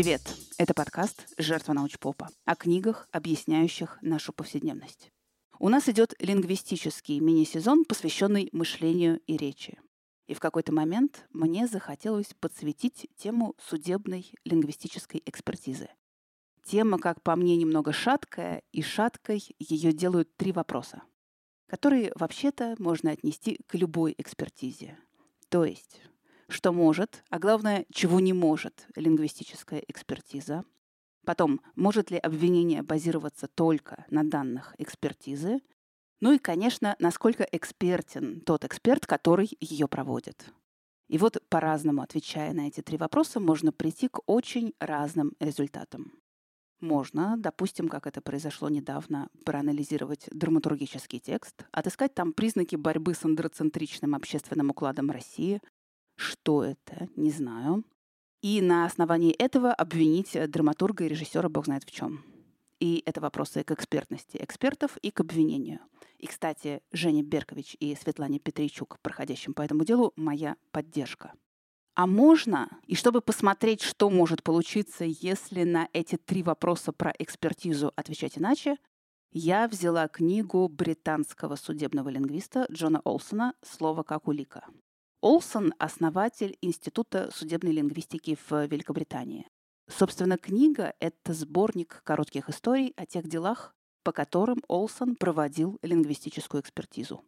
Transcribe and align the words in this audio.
Привет! 0.00 0.22
Это 0.58 0.74
подкаст 0.74 1.26
«Жертва 1.38 1.72
научпопа» 1.72 2.28
о 2.44 2.54
книгах, 2.54 3.08
объясняющих 3.10 3.98
нашу 4.00 4.32
повседневность. 4.32 5.10
У 5.58 5.68
нас 5.68 5.88
идет 5.88 6.14
лингвистический 6.20 7.18
мини-сезон, 7.18 7.84
посвященный 7.84 8.48
мышлению 8.52 9.18
и 9.26 9.36
речи. 9.36 9.80
И 10.28 10.34
в 10.34 10.38
какой-то 10.38 10.72
момент 10.72 11.26
мне 11.32 11.66
захотелось 11.66 12.32
подсветить 12.38 13.08
тему 13.16 13.56
судебной 13.58 14.30
лингвистической 14.44 15.20
экспертизы. 15.26 15.88
Тема, 16.64 17.00
как 17.00 17.20
по 17.24 17.34
мне, 17.34 17.56
немного 17.56 17.92
шаткая, 17.92 18.62
и 18.70 18.82
шаткой 18.82 19.42
ее 19.58 19.92
делают 19.92 20.32
три 20.36 20.52
вопроса, 20.52 21.02
которые 21.66 22.12
вообще-то 22.14 22.76
можно 22.78 23.10
отнести 23.10 23.58
к 23.66 23.74
любой 23.74 24.14
экспертизе. 24.16 24.96
То 25.48 25.64
есть, 25.64 26.02
что 26.48 26.72
может, 26.72 27.24
а 27.30 27.38
главное, 27.38 27.86
чего 27.92 28.20
не 28.20 28.32
может 28.32 28.86
лингвистическая 28.96 29.82
экспертиза. 29.86 30.64
Потом, 31.24 31.60
может 31.76 32.10
ли 32.10 32.18
обвинение 32.18 32.82
базироваться 32.82 33.48
только 33.48 34.06
на 34.10 34.24
данных 34.24 34.74
экспертизы. 34.78 35.60
Ну 36.20 36.32
и, 36.32 36.38
конечно, 36.38 36.96
насколько 36.98 37.46
экспертен 37.52 38.40
тот 38.40 38.64
эксперт, 38.64 39.06
который 39.06 39.50
ее 39.60 39.88
проводит. 39.88 40.52
И 41.08 41.18
вот 41.18 41.42
по-разному 41.48 42.02
отвечая 42.02 42.52
на 42.52 42.68
эти 42.68 42.80
три 42.80 42.98
вопроса, 42.98 43.40
можно 43.40 43.72
прийти 43.72 44.08
к 44.08 44.20
очень 44.26 44.74
разным 44.78 45.32
результатам. 45.40 46.12
Можно, 46.80 47.36
допустим, 47.36 47.88
как 47.88 48.06
это 48.06 48.20
произошло 48.20 48.68
недавно, 48.68 49.28
проанализировать 49.44 50.28
драматургический 50.30 51.18
текст, 51.18 51.66
отыскать 51.72 52.14
там 52.14 52.32
признаки 52.32 52.76
борьбы 52.76 53.14
с 53.14 53.24
андроцентричным 53.24 54.14
общественным 54.14 54.70
укладом 54.70 55.10
России. 55.10 55.60
Что 56.18 56.64
это? 56.64 57.08
Не 57.14 57.30
знаю. 57.30 57.84
И 58.42 58.60
на 58.60 58.84
основании 58.84 59.32
этого 59.32 59.72
обвинить 59.72 60.36
драматурга 60.50 61.04
и 61.04 61.08
режиссера 61.08 61.48
бог 61.48 61.66
знает 61.66 61.84
в 61.84 61.92
чем. 61.92 62.24
И 62.80 63.04
это 63.06 63.20
вопросы 63.20 63.62
к 63.62 63.70
экспертности 63.70 64.36
экспертов 64.40 64.96
и 64.98 65.12
к 65.12 65.20
обвинению. 65.20 65.78
И, 66.18 66.26
кстати, 66.26 66.82
Женя 66.90 67.22
Беркович 67.22 67.76
и 67.78 67.94
Светлане 67.94 68.40
Петричук, 68.40 68.98
проходящим 69.00 69.54
по 69.54 69.62
этому 69.62 69.84
делу, 69.84 70.12
моя 70.16 70.56
поддержка. 70.72 71.32
А 71.94 72.06
можно, 72.08 72.68
и 72.86 72.96
чтобы 72.96 73.20
посмотреть, 73.20 73.82
что 73.82 74.10
может 74.10 74.42
получиться, 74.42 75.04
если 75.04 75.62
на 75.62 75.88
эти 75.92 76.16
три 76.16 76.42
вопроса 76.42 76.92
про 76.92 77.12
экспертизу 77.16 77.92
отвечать 77.94 78.38
иначе, 78.38 78.76
я 79.30 79.68
взяла 79.68 80.08
книгу 80.08 80.68
британского 80.68 81.54
судебного 81.54 82.08
лингвиста 82.08 82.66
Джона 82.72 83.00
Олсона 83.04 83.54
«Слово 83.62 84.02
как 84.02 84.26
улика». 84.26 84.64
Олсон– 85.20 85.74
основатель 85.78 86.56
Института 86.60 87.30
судебной 87.34 87.72
лингвистики 87.72 88.38
в 88.48 88.66
Великобритании. 88.66 89.48
Собственно, 89.88 90.38
книга– 90.38 90.94
это 91.00 91.32
сборник 91.32 92.02
коротких 92.04 92.48
историй 92.48 92.92
о 92.96 93.04
тех 93.04 93.26
делах, 93.26 93.74
по 94.04 94.12
которым 94.12 94.62
Олсон 94.68 95.16
проводил 95.16 95.78
лингвистическую 95.82 96.60
экспертизу. 96.62 97.24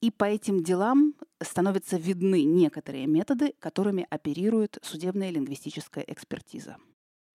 И 0.00 0.12
по 0.12 0.24
этим 0.24 0.62
делам 0.62 1.14
становятся 1.42 1.96
видны 1.96 2.44
некоторые 2.44 3.08
методы, 3.08 3.54
которыми 3.58 4.06
оперирует 4.08 4.78
судебная 4.82 5.30
лингвистическая 5.30 6.04
экспертиза. 6.06 6.76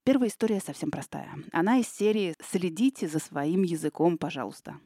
Первая 0.05 0.29
история 0.29 0.61
совсем 0.61 0.89
простая. 0.89 1.35
Она 1.51 1.79
из 1.79 1.89
серии 1.89 2.33
«Следите 2.41 3.09
за 3.09 3.19
своим 3.19 3.63
языком, 3.63 4.17
пожалуйста». 4.17 4.79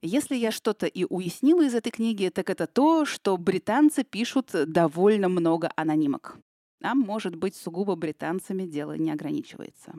Если 0.00 0.36
я 0.36 0.52
что-то 0.52 0.86
и 0.86 1.04
уяснила 1.08 1.64
из 1.64 1.74
этой 1.74 1.90
книги, 1.90 2.30
так 2.32 2.50
это 2.50 2.68
то, 2.68 3.04
что 3.04 3.36
британцы 3.36 4.04
пишут 4.04 4.52
довольно 4.66 5.28
много 5.28 5.72
анонимок. 5.74 6.38
А 6.82 6.94
может 6.94 7.34
быть, 7.34 7.56
сугубо 7.56 7.96
британцами 7.96 8.64
дело 8.64 8.96
не 8.96 9.10
ограничивается. 9.10 9.94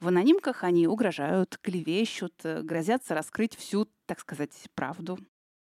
В 0.00 0.08
анонимках 0.08 0.64
они 0.64 0.86
угрожают, 0.86 1.58
клевещут, 1.60 2.34
грозятся 2.42 3.14
раскрыть 3.14 3.56
всю, 3.56 3.88
так 4.06 4.20
сказать, 4.20 4.52
правду. 4.74 5.18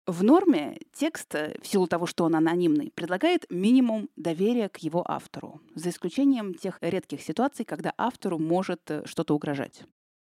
В 0.08 0.24
норме 0.24 0.80
текст, 0.94 1.36
э, 1.36 1.58
в 1.62 1.68
силу 1.68 1.86
того, 1.86 2.06
что 2.06 2.24
он 2.24 2.36
анонимный, 2.36 2.92
предлагает 2.92 3.46
минимум 3.50 4.10
доверия 4.16 4.70
к 4.70 4.78
его 4.78 5.04
автору, 5.06 5.60
за 5.76 5.90
исключением 5.90 6.54
тех 6.54 6.78
редких 6.82 7.22
ситуаций, 7.22 7.66
когда 7.66 7.94
автору 7.98 8.38
может 8.38 8.90
э, 8.90 9.06
что-то 9.06 9.36
угрожать. 9.36 9.84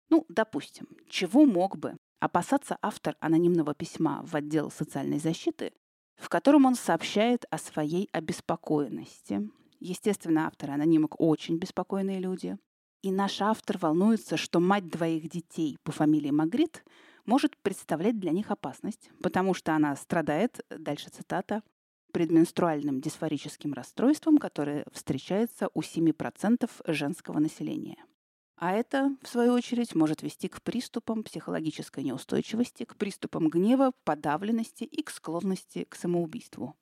Ну, 0.09 0.25
допустим, 0.31 0.89
чего 1.09 1.45
мог 1.45 1.77
бы 1.77 1.98
опасаться 2.21 2.79
автор 2.83 3.17
анонимного 3.21 3.75
письма 3.75 4.23
в 4.25 4.35
отдел 4.35 4.71
социальной 4.71 5.19
защиты, 5.19 5.73
в 6.17 6.29
котором 6.29 6.67
он 6.67 6.75
сообщает 6.75 7.45
о 7.51 7.59
своей 7.59 8.09
обеспокоенности. 8.13 9.49
Естественно, 9.81 10.47
авторы 10.47 10.73
анонимок 10.73 11.21
очень 11.21 11.59
беспокойные 11.59 12.19
люди. 12.19 12.57
И 13.03 13.13
наш 13.13 13.41
автор 13.41 13.79
волнуется, 13.79 14.37
что 14.37 14.59
мать 14.59 14.89
двоих 14.89 15.29
детей 15.29 15.77
по 15.85 15.93
фамилии 15.93 16.31
Магрит 16.31 16.85
может 17.27 17.57
представлять 17.59 18.19
для 18.19 18.33
них 18.33 18.51
опасность, 18.51 19.11
потому 19.23 19.55
что 19.55 19.75
она 19.75 19.95
страдает, 19.95 20.65
дальше 20.71 21.11
цитата, 21.11 21.63
предменструальным 22.13 23.01
дисфорическим 23.01 23.73
расстройством, 23.73 24.39
которое 24.39 24.85
встречается 24.93 25.69
у 25.75 25.83
7% 25.83 26.69
женского 26.87 27.39
населения. 27.39 28.05
А 28.61 28.73
это, 28.73 29.17
в 29.23 29.29
свою 29.29 29.53
очередь, 29.53 29.95
может 29.95 30.23
вести 30.23 30.49
к 30.49 30.63
приступам 30.63 31.23
психологической 31.23 32.03
неустойчивости, 32.03 32.85
к 32.85 32.97
приступам 32.97 33.49
гнева, 33.49 33.93
подавленности 34.03 34.83
и 34.83 35.03
к 35.03 35.11
склонности 35.11 35.85
к 35.85 35.95
самоубийству. 35.95 36.75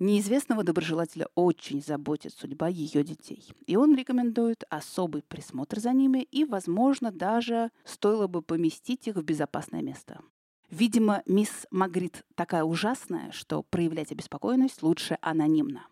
Неизвестного 0.00 0.64
доброжелателя 0.64 1.28
очень 1.36 1.80
заботит 1.80 2.32
судьба 2.32 2.66
ее 2.66 3.04
детей, 3.04 3.46
и 3.66 3.76
он 3.76 3.94
рекомендует 3.94 4.64
особый 4.70 5.22
присмотр 5.22 5.78
за 5.78 5.92
ними 5.92 6.24
и, 6.32 6.44
возможно, 6.44 7.12
даже 7.12 7.70
стоило 7.84 8.26
бы 8.26 8.42
поместить 8.42 9.06
их 9.06 9.14
в 9.14 9.22
безопасное 9.22 9.82
место. 9.82 10.20
Видимо, 10.68 11.22
мисс 11.26 11.68
Магрит 11.70 12.24
такая 12.34 12.64
ужасная, 12.64 13.30
что 13.30 13.62
проявлять 13.62 14.10
обеспокоенность 14.10 14.82
лучше 14.82 15.16
анонимно. 15.20 15.86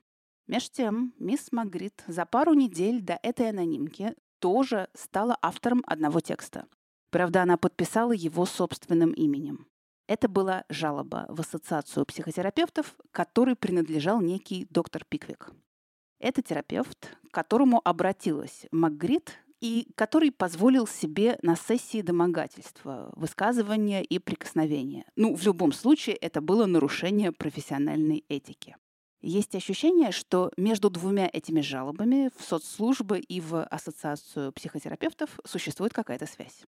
Меж 0.49 0.69
тем, 0.69 1.15
мисс 1.21 1.53
Магрит 1.53 2.03
за 2.09 2.27
пару 2.27 2.55
недель 2.55 3.01
до 3.01 3.21
этой 3.23 3.51
анонимки 3.51 4.17
тоже 4.41 4.89
стала 4.95 5.39
автором 5.41 5.85
одного 5.87 6.21
текста. 6.21 6.67
Правда, 7.11 7.43
она 7.43 7.57
подписала 7.57 8.13
его 8.13 8.47
собственным 8.47 9.13
именем. 9.13 9.67
Это 10.09 10.29
была 10.29 10.65
жалоба 10.69 11.27
в 11.29 11.41
ассоциацию 11.41 12.05
психотерапевтов, 12.05 12.97
которой 13.13 13.55
принадлежал 13.55 14.21
некий 14.21 14.67
доктор 14.71 15.05
Пиквик. 15.05 15.53
Это 16.19 16.43
терапевт, 16.43 17.17
к 17.31 17.35
которому 17.35 17.81
обратилась 17.85 18.67
МакГрид 18.73 19.39
и 19.61 19.89
который 19.95 20.33
позволил 20.33 20.87
себе 20.87 21.39
на 21.43 21.55
сессии 21.55 22.03
домогательства, 22.03 23.13
высказывания 23.15 24.03
и 24.03 24.19
прикосновения. 24.19 25.05
Ну, 25.17 25.37
в 25.37 25.45
любом 25.45 25.73
случае, 25.73 26.17
это 26.17 26.41
было 26.41 26.67
нарушение 26.67 27.31
профессиональной 27.31 28.25
этики. 28.29 28.77
Есть 29.23 29.55
ощущение, 29.55 30.13
что 30.13 30.51
между 30.57 30.89
двумя 30.89 31.29
этими 31.31 31.61
жалобами 31.61 32.31
в 32.39 32.43
соцслужбы 32.43 33.19
и 33.19 33.41
в 33.41 33.65
ассоциацию 33.65 34.53
психотерапевтов 34.53 35.39
существует 35.45 35.93
какая-то 35.93 36.27
связь. 36.27 36.63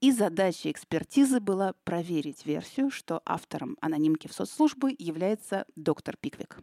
И 0.00 0.12
задача 0.12 0.70
экспертизы 0.70 1.40
была 1.40 1.74
проверить 1.84 2.46
версию, 2.46 2.90
что 2.90 3.20
автором 3.26 3.76
анонимки 3.80 4.26
в 4.26 4.32
соцслужбы 4.32 4.94
является 4.96 5.66
доктор 5.76 6.16
Пиквик. 6.16 6.60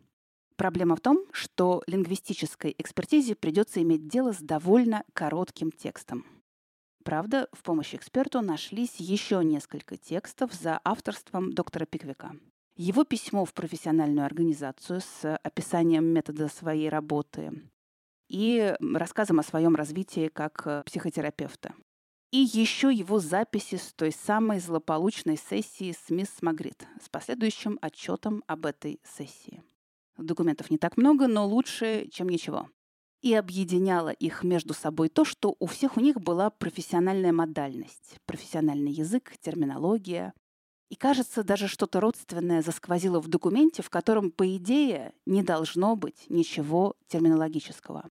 Проблема 0.55 0.95
в 0.95 1.01
том, 1.01 1.25
что 1.31 1.83
лингвистической 1.85 2.73
экспертизе 2.77 3.35
придется 3.35 3.81
иметь 3.81 4.07
дело 4.07 4.31
с 4.31 4.39
довольно 4.39 5.03
коротким 5.13 5.69
текстом. 5.69 6.25
Правда, 7.03 7.49
в 7.51 7.61
помощь 7.61 7.93
эксперту 7.93 8.41
нашлись 8.41 8.95
еще 8.95 9.43
несколько 9.43 9.97
текстов 9.97 10.53
за 10.53 10.79
авторством 10.83 11.51
доктора 11.51 11.85
Пиквика. 11.85 12.35
Его 12.75 13.05
письмо 13.05 13.45
в 13.45 13.53
профессиональную 13.53 14.25
организацию 14.25 14.99
с 14.99 15.35
описанием 15.37 16.05
метода 16.05 16.49
своей 16.49 16.89
работы 16.89 17.63
и 18.27 18.75
рассказом 18.79 19.39
о 19.39 19.43
своем 19.43 19.75
развитии 19.75 20.27
как 20.27 20.83
психотерапевта. 20.85 21.73
И 22.31 22.39
еще 22.39 22.91
его 22.91 23.19
записи 23.19 23.75
с 23.75 23.93
той 23.93 24.11
самой 24.11 24.59
злополучной 24.59 25.37
сессии 25.37 25.93
с 25.93 26.09
мисс 26.09 26.41
Магрит 26.41 26.85
с 27.01 27.07
последующим 27.07 27.79
отчетом 27.81 28.43
об 28.45 28.65
этой 28.65 28.99
сессии. 29.03 29.63
Документов 30.17 30.69
не 30.69 30.77
так 30.77 30.97
много, 30.97 31.27
но 31.27 31.47
лучше, 31.47 32.09
чем 32.11 32.27
ничего. 32.27 32.69
И 33.21 33.33
объединяло 33.33 34.09
их 34.09 34.43
между 34.43 34.73
собой 34.73 35.07
то, 35.07 35.23
что 35.23 35.55
у 35.59 35.65
всех 35.65 35.95
у 35.95 36.01
них 36.01 36.19
была 36.19 36.49
профессиональная 36.49 37.31
модальность, 37.31 38.17
профессиональный 38.25 38.91
язык, 38.91 39.33
терминология. 39.39 40.33
И, 40.89 40.95
кажется, 40.95 41.43
даже 41.43 41.67
что-то 41.67 41.99
родственное 41.99 42.61
засквозило 42.61 43.19
в 43.19 43.27
документе, 43.27 43.81
в 43.81 43.89
котором, 43.89 44.31
по 44.31 44.55
идее, 44.55 45.13
не 45.25 45.43
должно 45.43 45.95
быть 45.95 46.25
ничего 46.29 46.95
терминологического 47.07 48.09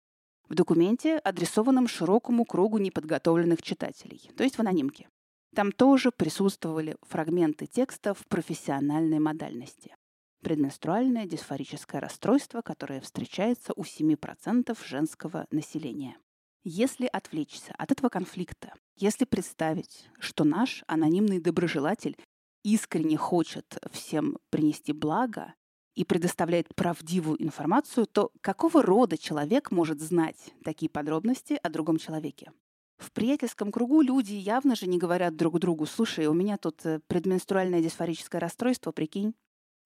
в 0.49 0.55
документе, 0.55 1.19
адресованном 1.19 1.89
широкому 1.89 2.45
кругу 2.45 2.79
неподготовленных 2.79 3.63
читателей, 3.63 4.31
то 4.37 4.45
есть 4.45 4.57
в 4.57 4.61
анонимке. 4.61 5.09
Там 5.55 5.73
тоже 5.73 6.11
присутствовали 6.11 6.97
фрагменты 7.03 7.67
текста 7.67 8.15
в 8.15 8.27
профессиональной 8.27 9.19
модальности. 9.19 9.95
Предменструальное 10.43 11.27
дисфорическое 11.27 12.01
расстройство, 12.01 12.63
которое 12.63 13.01
встречается 13.01 13.73
у 13.75 13.83
7% 13.83 14.79
женского 14.87 15.47
населения. 15.51 16.17
Если 16.65 17.07
отвлечься 17.07 17.75
от 17.77 17.93
этого 17.93 18.09
конфликта, 18.09 18.73
если 18.97 19.25
представить, 19.25 20.09
что 20.19 20.45
наш 20.45 20.85
анонимный 20.87 21.41
доброжелатель 21.41 22.17
искренне 22.63 23.17
хочет 23.17 23.79
всем 23.93 24.39
принести 24.51 24.93
благо 24.93 25.55
и 25.95 26.05
предоставляет 26.05 26.75
правдивую 26.75 27.43
информацию, 27.43 28.07
то 28.07 28.31
какого 28.41 28.83
рода 28.83 29.19
человек 29.19 29.71
может 29.71 30.01
знать 30.01 30.55
такие 30.63 30.89
подробности 30.89 31.59
о 31.63 31.71
другом 31.71 31.99
человеке? 31.99 32.53
В 32.99 33.13
приятельском 33.13 33.71
кругу 33.71 34.01
люди 34.01 34.33
явно 34.35 34.75
же 34.75 34.87
не 34.87 34.99
говорят 34.99 35.37
друг 35.37 35.61
другу, 35.61 35.87
слушай, 35.87 36.27
у 36.27 36.35
меня 36.35 36.57
тут 36.57 36.85
э, 36.85 37.01
предменструальное 37.07 37.81
дисфорическое 37.81 38.41
расстройство, 38.41 38.91
прикинь. 38.91 39.35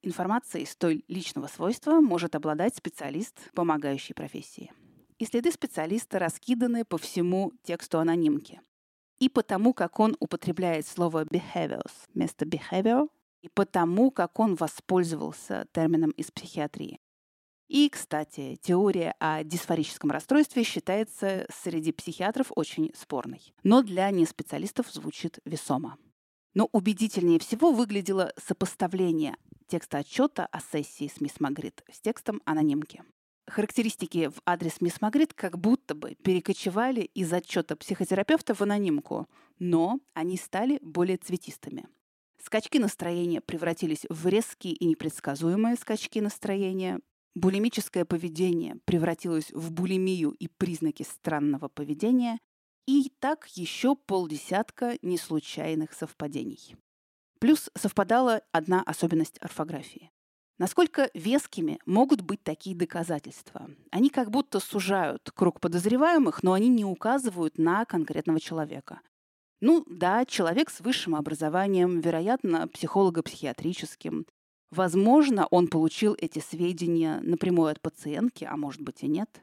Информацией 0.03 0.65
столь 0.65 1.03
личного 1.09 1.47
свойства 1.47 2.01
может 2.01 2.35
обладать 2.35 2.75
специалист, 2.75 3.37
помогающий 3.53 4.15
профессии. 4.15 4.73
И 5.19 5.27
следы 5.27 5.53
специалиста 5.53 6.19
раскиданы 6.19 6.85
по 6.87 6.97
всему 6.97 7.53
тексту 7.63 7.99
анонимки. 7.99 8.63
И 9.23 9.29
потому, 9.29 9.73
как 9.73 10.01
он 10.01 10.17
употребляет 10.19 10.85
слово 10.85 11.25
behaviors 11.25 11.93
вместо 12.13 12.45
behavior, 12.45 13.07
и 13.43 13.49
потому, 13.49 14.11
как 14.11 14.41
он 14.41 14.57
воспользовался 14.57 15.69
термином 15.71 16.11
из 16.11 16.33
психиатрии. 16.33 16.99
И, 17.69 17.89
кстати, 17.89 18.59
теория 18.61 19.15
о 19.21 19.45
дисфорическом 19.45 20.11
расстройстве 20.11 20.65
считается 20.65 21.47
среди 21.55 21.93
психиатров 21.93 22.51
очень 22.57 22.91
спорной, 22.97 23.55
но 23.63 23.83
для 23.83 24.11
неспециалистов 24.11 24.91
звучит 24.91 25.39
весомо. 25.45 25.99
Но 26.55 26.69
убедительнее 26.73 27.39
всего 27.39 27.71
выглядело 27.71 28.33
сопоставление 28.45 29.37
текста 29.69 29.99
отчета 29.99 30.47
о 30.47 30.59
сессии 30.59 31.07
с 31.07 31.21
мисс 31.21 31.39
Магрит 31.39 31.85
с 31.93 32.01
текстом 32.01 32.43
анонимки. 32.45 33.05
Характеристики 33.53 34.29
в 34.29 34.41
адрес 34.47 34.81
мисс 34.81 35.03
Магрит 35.03 35.35
как 35.35 35.59
будто 35.59 35.95
бы 35.95 36.15
перекочевали 36.15 37.03
из 37.03 37.31
отчета 37.35 37.77
психотерапевта 37.77 38.55
в 38.55 38.63
анонимку, 38.63 39.29
но 39.59 40.01
они 40.15 40.39
стали 40.39 40.79
более 40.81 41.19
цветистыми. 41.19 41.87
Скачки 42.43 42.79
настроения 42.79 43.43
превратились 43.43 44.07
в 44.09 44.27
резкие 44.27 44.73
и 44.73 44.87
непредсказуемые 44.87 45.77
скачки 45.77 46.19
настроения, 46.19 46.99
Булимическое 47.35 48.05
поведение 48.05 48.77
превратилось 48.85 49.51
в 49.53 49.73
булимию 49.73 50.33
и 50.33 50.49
признаки 50.49 51.03
странного 51.03 51.69
поведения, 51.69 52.39
и 52.87 53.11
так 53.21 53.47
еще 53.49 53.97
полдесятка 53.97 54.99
неслучайных 55.01 55.95
совпадений. 55.95 56.77
Плюс 57.39 57.71
совпадала 57.75 58.43
одна 58.53 58.83
особенность 58.83 59.39
орфографии. 59.41 60.12
Насколько 60.59 61.11
вескими 61.15 61.79
могут 61.87 62.21
быть 62.21 62.43
такие 62.43 62.77
доказательства? 62.77 63.71
Они 63.91 64.11
как 64.11 64.31
будто 64.31 64.61
сужают 64.61 65.31
круг 65.35 65.61
подозреваемых, 65.61 66.43
но 66.43 66.53
они 66.53 66.69
не 66.69 66.85
указывают 66.85 67.59
на 67.59 67.85
конкретного 67.85 68.41
человека. 68.41 69.01
Ну 69.61 69.85
да, 69.89 70.25
человек 70.25 70.71
с 70.71 70.81
высшим 70.81 71.15
образованием, 71.15 72.01
вероятно, 72.01 72.69
психолого-психиатрическим, 72.69 74.27
Возможно, 74.73 75.47
он 75.51 75.69
получил 75.69 76.17
эти 76.19 76.39
сведения 76.39 77.21
напрямую 77.21 77.71
от 77.71 77.83
пациентки, 77.83 78.45
а 78.45 78.57
может 78.57 78.81
быть 78.81 79.03
и 79.03 79.07
нет. 79.07 79.43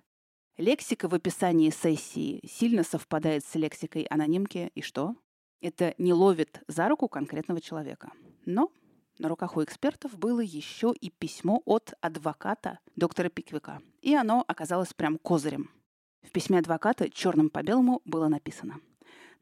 Лексика 0.57 1.07
в 1.07 1.13
описании 1.13 1.69
сессии 1.69 2.41
сильно 2.47 2.83
совпадает 2.83 3.45
с 3.45 3.53
лексикой 3.53 4.06
анонимки, 4.06 4.71
и 4.73 4.81
что? 4.81 5.15
Это 5.61 5.94
не 6.00 6.13
ловит 6.13 6.63
за 6.67 6.89
руку 6.89 7.07
конкретного 7.07 7.61
человека. 7.61 8.11
Но 8.47 8.71
на 9.19 9.30
руках 9.30 9.57
у 9.57 9.63
экспертов 9.63 10.18
было 10.18 10.39
еще 10.39 10.94
и 11.00 11.10
письмо 11.10 11.62
от 11.66 11.94
адвоката 12.01 12.80
доктора 12.95 13.30
Пиквика, 13.30 13.81
и 14.01 14.16
оно 14.16 14.44
оказалось 14.48 14.94
прям 14.94 15.18
козырем. 15.18 15.69
В 16.24 16.31
письме 16.31 16.60
адвоката 16.60 17.10
черным 17.10 17.50
по 17.50 17.62
белому 17.62 18.01
было 18.06 18.27
написано. 18.27 18.80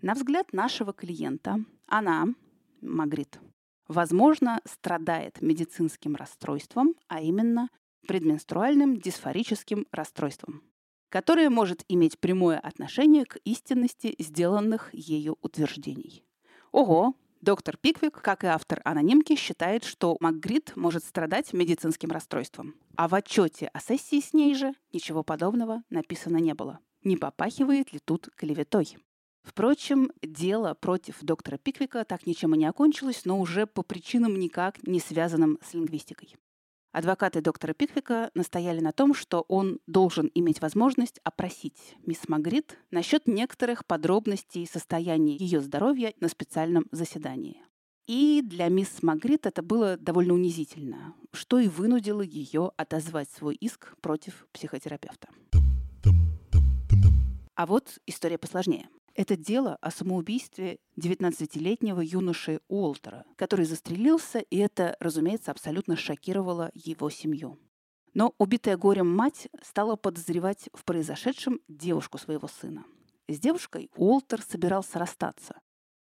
На 0.02 0.14
взгляд 0.14 0.52
нашего 0.54 0.94
клиента, 0.94 1.58
она, 1.88 2.28
Магрит, 2.82 3.40
возможно, 3.88 4.62
страдает 4.66 5.42
медицинским 5.42 6.16
расстройством, 6.16 6.96
а 7.08 7.22
именно 7.22 7.70
предменструальным 8.08 9.00
дисфорическим 9.00 9.86
расстройством, 9.92 10.64
которое 11.10 11.50
может 11.50 11.84
иметь 11.88 12.20
прямое 12.20 12.60
отношение 12.60 13.26
к 13.26 13.38
истинности 13.44 14.16
сделанных 14.20 14.94
ею 14.94 15.38
утверждений. 15.42 16.24
Ого, 16.72 17.16
доктор 17.42 17.78
Пиквик, 17.78 18.22
как 18.22 18.44
и 18.44 18.48
автор 18.48 18.81
анонимки, 18.84 19.36
считает, 19.36 19.84
что 19.84 20.18
МакГрид 20.19 20.75
может 20.75 21.04
страдать 21.04 21.54
медицинским 21.54 22.12
расстройством. 22.12 22.75
А 22.95 23.07
в 23.07 23.16
отчете 23.16 23.68
о 23.74 23.80
сессии 23.80 24.19
с 24.19 24.34
ней 24.34 24.56
же 24.56 24.74
ничего 24.94 25.24
подобного 25.24 25.84
написано 25.89 26.38
не 26.38 26.54
было. 26.54 26.80
Не 27.04 27.18
попахивает 27.18 27.94
ли 27.94 28.00
тут 28.00 28.30
клеветой? 28.36 28.98
Впрочем, 29.44 30.12
дело 30.22 30.74
против 30.74 31.19
доктора 31.22 31.57
Пиквика 31.57 32.04
так 32.04 32.25
ничем 32.25 32.54
и 32.54 32.57
не 32.57 32.66
окончилось, 32.66 33.22
но 33.24 33.40
уже 33.40 33.66
по 33.66 33.81
причинам 33.81 34.38
никак 34.38 34.86
не 34.86 35.00
связанным 35.00 35.57
с 35.63 35.74
лингвистикой. 35.74 36.36
Адвокаты 36.98 37.42
доктора 37.42 37.74
Пиквика 37.74 38.32
настояли 38.34 38.80
на 38.80 38.92
том, 38.92 39.14
что 39.14 39.46
он 39.50 39.80
должен 39.86 40.32
иметь 40.34 40.62
возможность 40.62 41.20
опросить 41.24 41.96
мисс 42.08 42.28
Магрит 42.28 42.76
насчет 42.90 43.28
некоторых 43.28 43.86
подробностей 43.86 44.66
состояния 44.66 45.36
ее 45.36 45.62
здоровья 45.62 46.16
на 46.20 46.28
специальном 46.28 46.88
заседании. 46.92 47.62
И 48.08 48.42
для 48.44 48.70
мисс 48.70 49.04
Магрит 49.04 49.46
это 49.46 49.62
было 49.62 49.96
довольно 49.98 50.34
унизительно, 50.34 51.14
что 51.34 51.60
и 51.60 51.68
вынудило 51.68 52.24
ее 52.24 52.72
отозвать 52.78 53.30
свой 53.30 53.54
иск 53.54 53.96
против 54.02 54.48
психотерапевта. 54.52 55.28
А 57.54 57.68
вот 57.68 58.00
история 58.08 58.40
посложнее. 58.40 58.90
Это 59.18 59.36
дело 59.36 59.80
о 59.81 59.90
самоубийстве 59.90 60.78
19-летнего 60.96 62.02
юноши 62.02 62.62
Уолтера, 62.68 63.25
который 63.36 63.66
застрелился, 63.66 64.38
и 64.38 64.58
это, 64.58 64.96
разумеется, 65.00 65.50
абсолютно 65.50 65.96
шокировало 65.96 66.69
его 66.75 67.10
семью. 67.10 67.58
Но 68.14 68.36
убитая 68.38 68.78
горем 68.78 69.12
мать 69.12 69.48
стала 69.64 69.96
подозревать 69.96 70.69
в 70.72 70.86
произошедшем 70.86 71.62
девушку 71.68 72.19
своего 72.19 72.48
сына. 72.48 72.86
С 73.28 73.40
девушкой 73.40 73.90
Уолтер 73.96 74.44
собирался 74.44 75.00
расстаться. 75.00 75.60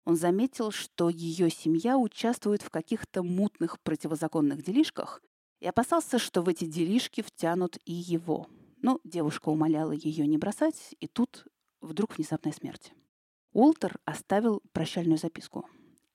Он 0.04 0.14
заметил, 0.14 0.70
что 0.70 1.08
ее 1.08 1.48
семья 1.48 1.96
участвует 1.96 2.60
в 2.60 2.68
каких-то 2.68 3.22
мутных 3.22 3.80
противозаконных 3.80 4.62
делишках 4.62 5.22
и 5.60 5.66
опасался, 5.66 6.18
что 6.18 6.42
в 6.42 6.48
эти 6.50 6.66
делишки 6.66 7.22
втянут 7.22 7.78
и 7.86 7.94
его. 7.94 8.48
Но 8.82 9.00
девушка 9.02 9.48
умоляла 9.48 9.92
ее 9.92 10.26
не 10.26 10.36
бросать, 10.36 10.94
и 11.00 11.06
тут 11.06 11.46
вдруг 11.80 12.16
внезапная 12.16 12.52
смерть. 12.52 12.92
Уолтер 13.52 13.98
оставил 14.04 14.62
прощальную 14.72 15.18
записку. 15.18 15.68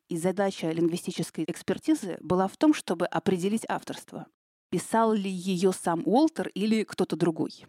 И 0.08 0.18
задача 0.18 0.70
лингвистической 0.72 1.46
экспертизы 1.48 2.18
была 2.22 2.48
в 2.48 2.58
том, 2.58 2.74
чтобы 2.74 3.06
определить 3.06 3.66
авторство. 3.68 4.28
Писал 4.70 5.14
ли 5.14 5.30
ее 5.30 5.72
сам 5.72 6.02
Уолтер 6.06 6.50
или 6.50 6.84
кто-то 6.84 7.16
другой. 7.16 7.66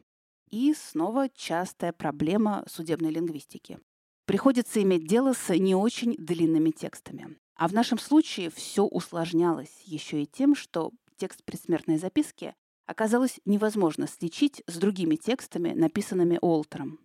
И 0.50 0.74
снова 0.74 1.28
частая 1.28 1.92
проблема 1.92 2.64
судебной 2.68 3.10
лингвистики. 3.10 3.78
Приходится 4.26 4.82
иметь 4.82 5.06
дело 5.06 5.32
с 5.32 5.54
не 5.54 5.74
очень 5.74 6.14
длинными 6.16 6.70
текстами. 6.70 7.36
А 7.56 7.68
в 7.68 7.72
нашем 7.72 7.98
случае 7.98 8.50
все 8.50 8.84
усложнялось 8.84 9.82
еще 9.84 10.22
и 10.22 10.26
тем, 10.26 10.54
что 10.54 10.92
текст 11.16 11.44
предсмертной 11.44 11.98
записки 11.98 12.54
оказалось 12.86 13.40
невозможно 13.44 14.06
сличить 14.06 14.62
с 14.66 14.76
другими 14.76 15.16
текстами, 15.16 15.72
написанными 15.72 16.38
Уолтером. 16.40 17.00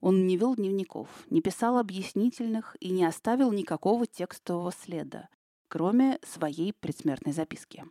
Он 0.00 0.26
не 0.26 0.36
вел 0.36 0.54
дневников, 0.54 1.08
не 1.30 1.40
писал 1.40 1.78
объяснительных 1.78 2.76
и 2.80 2.90
не 2.90 3.04
оставил 3.04 3.52
никакого 3.52 4.06
текстового 4.06 4.72
следа, 4.72 5.28
кроме 5.68 6.18
своей 6.24 6.72
предсмертной 6.72 7.32
записки. 7.32 7.84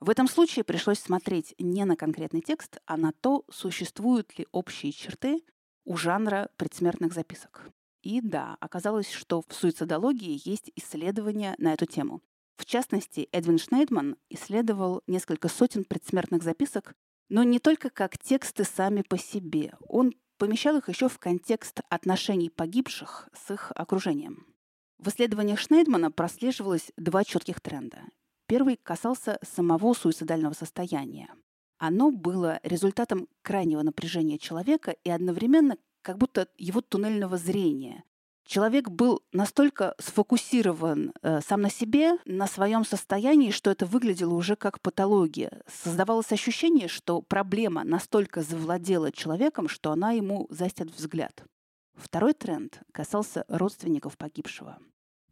В 0.00 0.10
этом 0.10 0.28
случае 0.28 0.64
пришлось 0.64 0.98
смотреть 0.98 1.54
не 1.58 1.84
на 1.84 1.96
конкретный 1.96 2.42
текст, 2.42 2.78
а 2.86 2.96
на 2.96 3.12
то, 3.12 3.44
существуют 3.50 4.38
ли 4.38 4.46
общие 4.52 4.92
черты 4.92 5.42
у 5.84 5.96
жанра 5.96 6.50
предсмертных 6.56 7.14
записок. 7.14 7.70
И 8.02 8.20
да, 8.20 8.56
оказалось, 8.60 9.10
что 9.10 9.42
в 9.48 9.54
суицидологии 9.54 10.40
есть 10.44 10.70
исследования 10.76 11.54
на 11.58 11.72
эту 11.72 11.86
тему. 11.86 12.20
В 12.56 12.66
частности, 12.66 13.28
Эдвин 13.32 13.58
Шнейдман 13.58 14.16
исследовал 14.28 15.02
несколько 15.06 15.48
сотен 15.48 15.84
предсмертных 15.84 16.42
записок, 16.42 16.94
но 17.28 17.42
не 17.42 17.58
только 17.58 17.88
как 17.88 18.18
тексты 18.18 18.64
сами 18.64 19.02
по 19.02 19.16
себе. 19.16 19.72
Он 19.88 20.12
помещал 20.38 20.76
их 20.76 20.88
еще 20.88 21.08
в 21.08 21.18
контекст 21.18 21.80
отношений 21.88 22.50
погибших 22.50 23.28
с 23.34 23.50
их 23.50 23.72
окружением. 23.74 24.46
В 24.98 25.08
исследованиях 25.08 25.58
Шнейдмана 25.58 26.10
прослеживалось 26.10 26.92
два 26.96 27.24
четких 27.24 27.60
тренда. 27.60 28.02
Первый 28.46 28.76
касался 28.76 29.38
самого 29.42 29.94
суицидального 29.94 30.54
состояния. 30.54 31.28
Оно 31.78 32.10
было 32.10 32.60
результатом 32.62 33.28
крайнего 33.42 33.82
напряжения 33.82 34.38
человека 34.38 34.92
и 35.04 35.10
одновременно 35.10 35.76
как 36.02 36.18
будто 36.18 36.48
его 36.56 36.80
туннельного 36.80 37.36
зрения, 37.38 38.04
Человек 38.46 38.90
был 38.90 39.22
настолько 39.32 39.94
сфокусирован 39.98 41.12
э, 41.22 41.40
сам 41.40 41.62
на 41.62 41.70
себе, 41.70 42.18
на 42.26 42.46
своем 42.46 42.84
состоянии, 42.84 43.50
что 43.50 43.70
это 43.70 43.86
выглядело 43.86 44.34
уже 44.34 44.54
как 44.54 44.80
патология. 44.80 45.62
Создавалось 45.66 46.30
ощущение, 46.30 46.88
что 46.88 47.22
проблема 47.22 47.84
настолько 47.84 48.42
завладела 48.42 49.10
человеком, 49.12 49.68
что 49.68 49.92
она 49.92 50.12
ему 50.12 50.46
застит 50.50 50.90
взгляд. 50.90 51.42
Второй 51.94 52.34
тренд 52.34 52.82
касался 52.92 53.46
родственников 53.48 54.18
погибшего. 54.18 54.78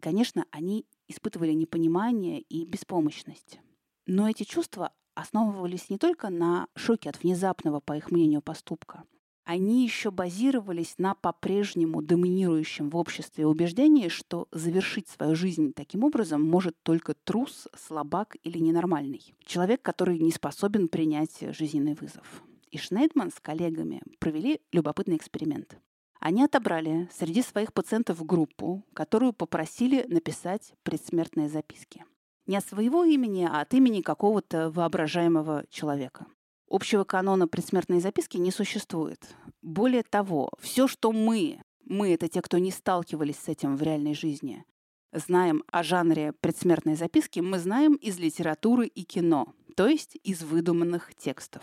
Конечно, 0.00 0.47
они 0.50 0.87
испытывали 1.07 1.52
непонимание 1.52 2.40
и 2.40 2.64
беспомощность. 2.64 3.61
Но 4.07 4.28
эти 4.28 4.45
чувства 4.45 4.92
основывались 5.14 5.90
не 5.90 5.99
только 5.99 6.31
на 6.31 6.66
шоке 6.75 7.11
от 7.11 7.23
внезапного, 7.23 7.81
по 7.81 7.97
их 7.97 8.11
мнению, 8.11 8.40
поступка. 8.40 9.04
Они 9.45 9.83
еще 9.83 10.13
базировались 10.13 10.95
на 10.99 11.15
по-прежнему 11.15 12.01
доминирующем 12.01 12.91
в 12.91 12.97
обществе 12.97 13.47
убеждении, 13.47 14.09
что 14.09 14.47
завершить 14.53 15.09
свою 15.09 15.35
жизнь 15.35 15.73
таким 15.75 16.05
образом 16.05 16.43
может 16.43 16.77
только 16.83 17.15
трус, 17.15 17.67
слабак 17.77 18.37
или 18.45 18.59
ненормальный. 18.59 19.35
Человек, 19.45 19.83
который 19.83 20.21
не 20.21 20.31
способен 20.31 20.87
принять 20.87 21.37
жизненный 21.41 21.95
вызов. 21.95 22.45
И 22.71 22.79
Шнейдман 22.79 23.31
с 23.31 23.41
коллегами 23.41 24.01
провели 24.21 24.61
любопытный 24.71 25.17
эксперимент. 25.17 25.77
Они 26.21 26.45
отобрали 26.45 27.09
среди 27.13 27.43
своих 27.43 27.73
пациентов 27.73 28.25
группу, 28.25 28.85
которую 28.95 29.33
попросили 29.33 30.07
написать 30.09 30.73
предсмертные 30.85 31.49
записки. 31.49 32.05
Не 32.47 32.59
от 32.59 32.65
своего 32.65 33.05
имени, 33.05 33.45
а 33.45 33.61
от 33.61 33.75
имени 33.75 34.03
какого-то 34.03 34.71
воображаемого 34.71 35.65
человека. 35.69 36.27
Общего 36.73 37.05
канона 37.05 37.47
предсмертной 37.47 38.00
записки 38.00 38.38
не 38.38 38.50
существует. 38.50 39.37
Более 39.61 40.02
того, 40.02 40.49
все, 40.59 40.88
что 40.88 41.12
мы, 41.12 41.61
мы— 41.85 42.14
это 42.14 42.29
те, 42.29 42.41
кто 42.41 42.57
не 42.57 42.71
сталкивались 42.71 43.37
с 43.37 43.49
этим 43.49 43.76
в 43.76 43.83
реальной 43.83 44.14
жизни, 44.14 44.64
знаем 45.12 45.64
о 45.67 45.83
жанре 45.83 46.33
предсмертной 46.33 46.95
записки, 46.95 47.41
мы 47.41 47.59
знаем 47.59 47.97
из 47.97 48.19
литературы 48.19 48.87
и 48.87 49.05
кино, 49.05 49.52
то 49.76 49.87
есть 49.87 50.17
из 50.23 50.43
выдуманных 50.43 51.14
текстов. 51.14 51.62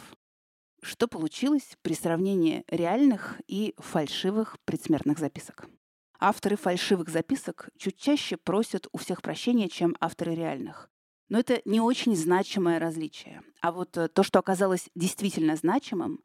Что 0.84 1.08
получилось 1.08 1.76
при 1.82 1.94
сравнении 1.96 2.64
реальных 2.68 3.42
и 3.48 3.74
фальшивых 3.80 4.58
предсмертных 4.64 5.18
записок? 5.18 5.68
Авторы 6.20 6.56
фальшивых 6.56 7.10
записок 7.10 7.70
чуть 7.80 7.98
чаще 7.98 8.38
просят 8.38 8.88
у 8.92 9.00
всех 9.00 9.24
прощения, 9.24 9.70
чем 9.70 9.96
авторы 10.00 10.36
реальных. 10.36 10.88
Но 11.30 11.40
это 11.40 11.62
не 11.66 11.80
очень 11.80 12.16
значимое 12.16 12.80
различие. 12.80 13.44
А 13.62 13.72
вот 13.72 13.96
э, 13.98 14.08
то, 14.08 14.24
что 14.24 14.40
оказалось 14.40 14.90
действительно 14.96 15.56
значимым, 15.56 16.24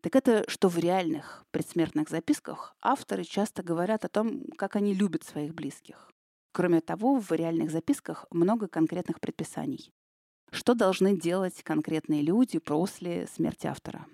так 0.00 0.16
это, 0.16 0.44
что 0.48 0.68
в 0.68 0.78
реальных 0.78 1.44
предсмертных 1.50 2.08
записках 2.08 2.74
авторы 2.80 3.24
часто 3.24 3.62
говорят 3.62 4.04
о 4.04 4.08
том, 4.08 4.44
как 4.56 4.76
они 4.76 4.94
любят 4.94 5.24
своих 5.24 5.54
близких. 5.54 6.10
Кроме 6.52 6.80
того, 6.80 7.18
в 7.18 7.30
реальных 7.32 7.70
записках 7.70 8.26
много 8.30 8.68
конкретных 8.68 9.20
предписаний. 9.20 9.92
Что 10.50 10.74
должны 10.74 11.18
делать 11.18 11.62
конкретные 11.62 12.22
люди 12.22 12.58
после 12.58 13.26
смерти 13.26 13.66
автора? 13.66 14.06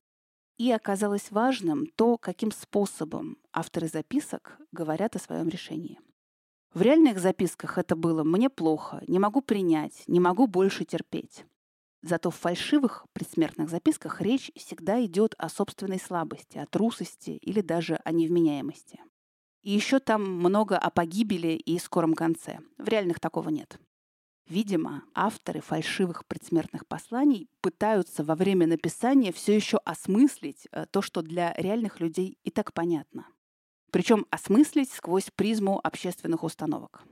И 0.59 0.71
оказалось 0.73 1.31
важным 1.31 1.87
то, 1.87 2.17
каким 2.17 2.51
способом 2.51 3.39
авторы 3.53 3.89
записок 3.89 4.59
говорят 4.73 5.17
о 5.17 5.21
своем 5.21 5.49
решении. 5.49 6.01
В 6.75 6.83
реальных 6.83 7.21
записках 7.21 7.79
это 7.79 7.95
было 7.95 8.25
«мне 8.25 8.51
плохо», 8.51 9.01
«не 9.07 9.21
могу 9.21 9.41
принять», 9.43 10.03
«не 10.09 10.19
могу 10.19 10.49
больше 10.49 10.85
терпеть». 10.85 11.45
Зато 12.03 12.31
в 12.31 12.35
фальшивых 12.35 13.07
предсмертных 13.13 13.71
записках 13.71 14.21
речь 14.21 14.51
всегда 14.57 15.03
идет 15.05 15.37
о 15.39 15.49
собственной 15.49 16.01
слабости, 16.01 16.59
о 16.59 16.67
трусости 16.67 17.31
или 17.31 17.61
даже 17.61 18.01
о 18.05 18.11
невменяемости. 18.11 19.01
И 19.63 19.71
еще 19.71 20.01
там 20.01 20.25
много 20.25 20.77
о 20.77 20.91
погибели 20.91 21.53
и 21.53 21.79
скором 21.79 22.15
конце. 22.15 22.59
В 22.77 22.89
реальных 22.89 23.21
такого 23.21 23.51
нет. 23.51 23.79
Видимо, 24.49 25.05
авторы 25.15 25.61
фальшивых 25.61 26.27
предсмертных 26.27 26.89
посланий 26.89 27.49
пытаются 27.61 28.25
во 28.25 28.35
время 28.35 28.67
написания 28.67 29.33
все 29.33 29.55
еще 29.55 29.79
осмыслить 29.85 30.67
э, 30.73 30.87
то, 30.91 31.03
что 31.03 31.23
для 31.23 31.55
реальных 31.57 32.01
людей 32.01 32.37
и 32.43 32.51
так 32.51 32.75
понятно. 32.75 33.29
Причем 33.95 34.27
осмыслить 34.31 34.91
сквозь 34.91 35.31
призму 35.37 35.79
общественных 35.81 36.43
установок. 36.43 37.05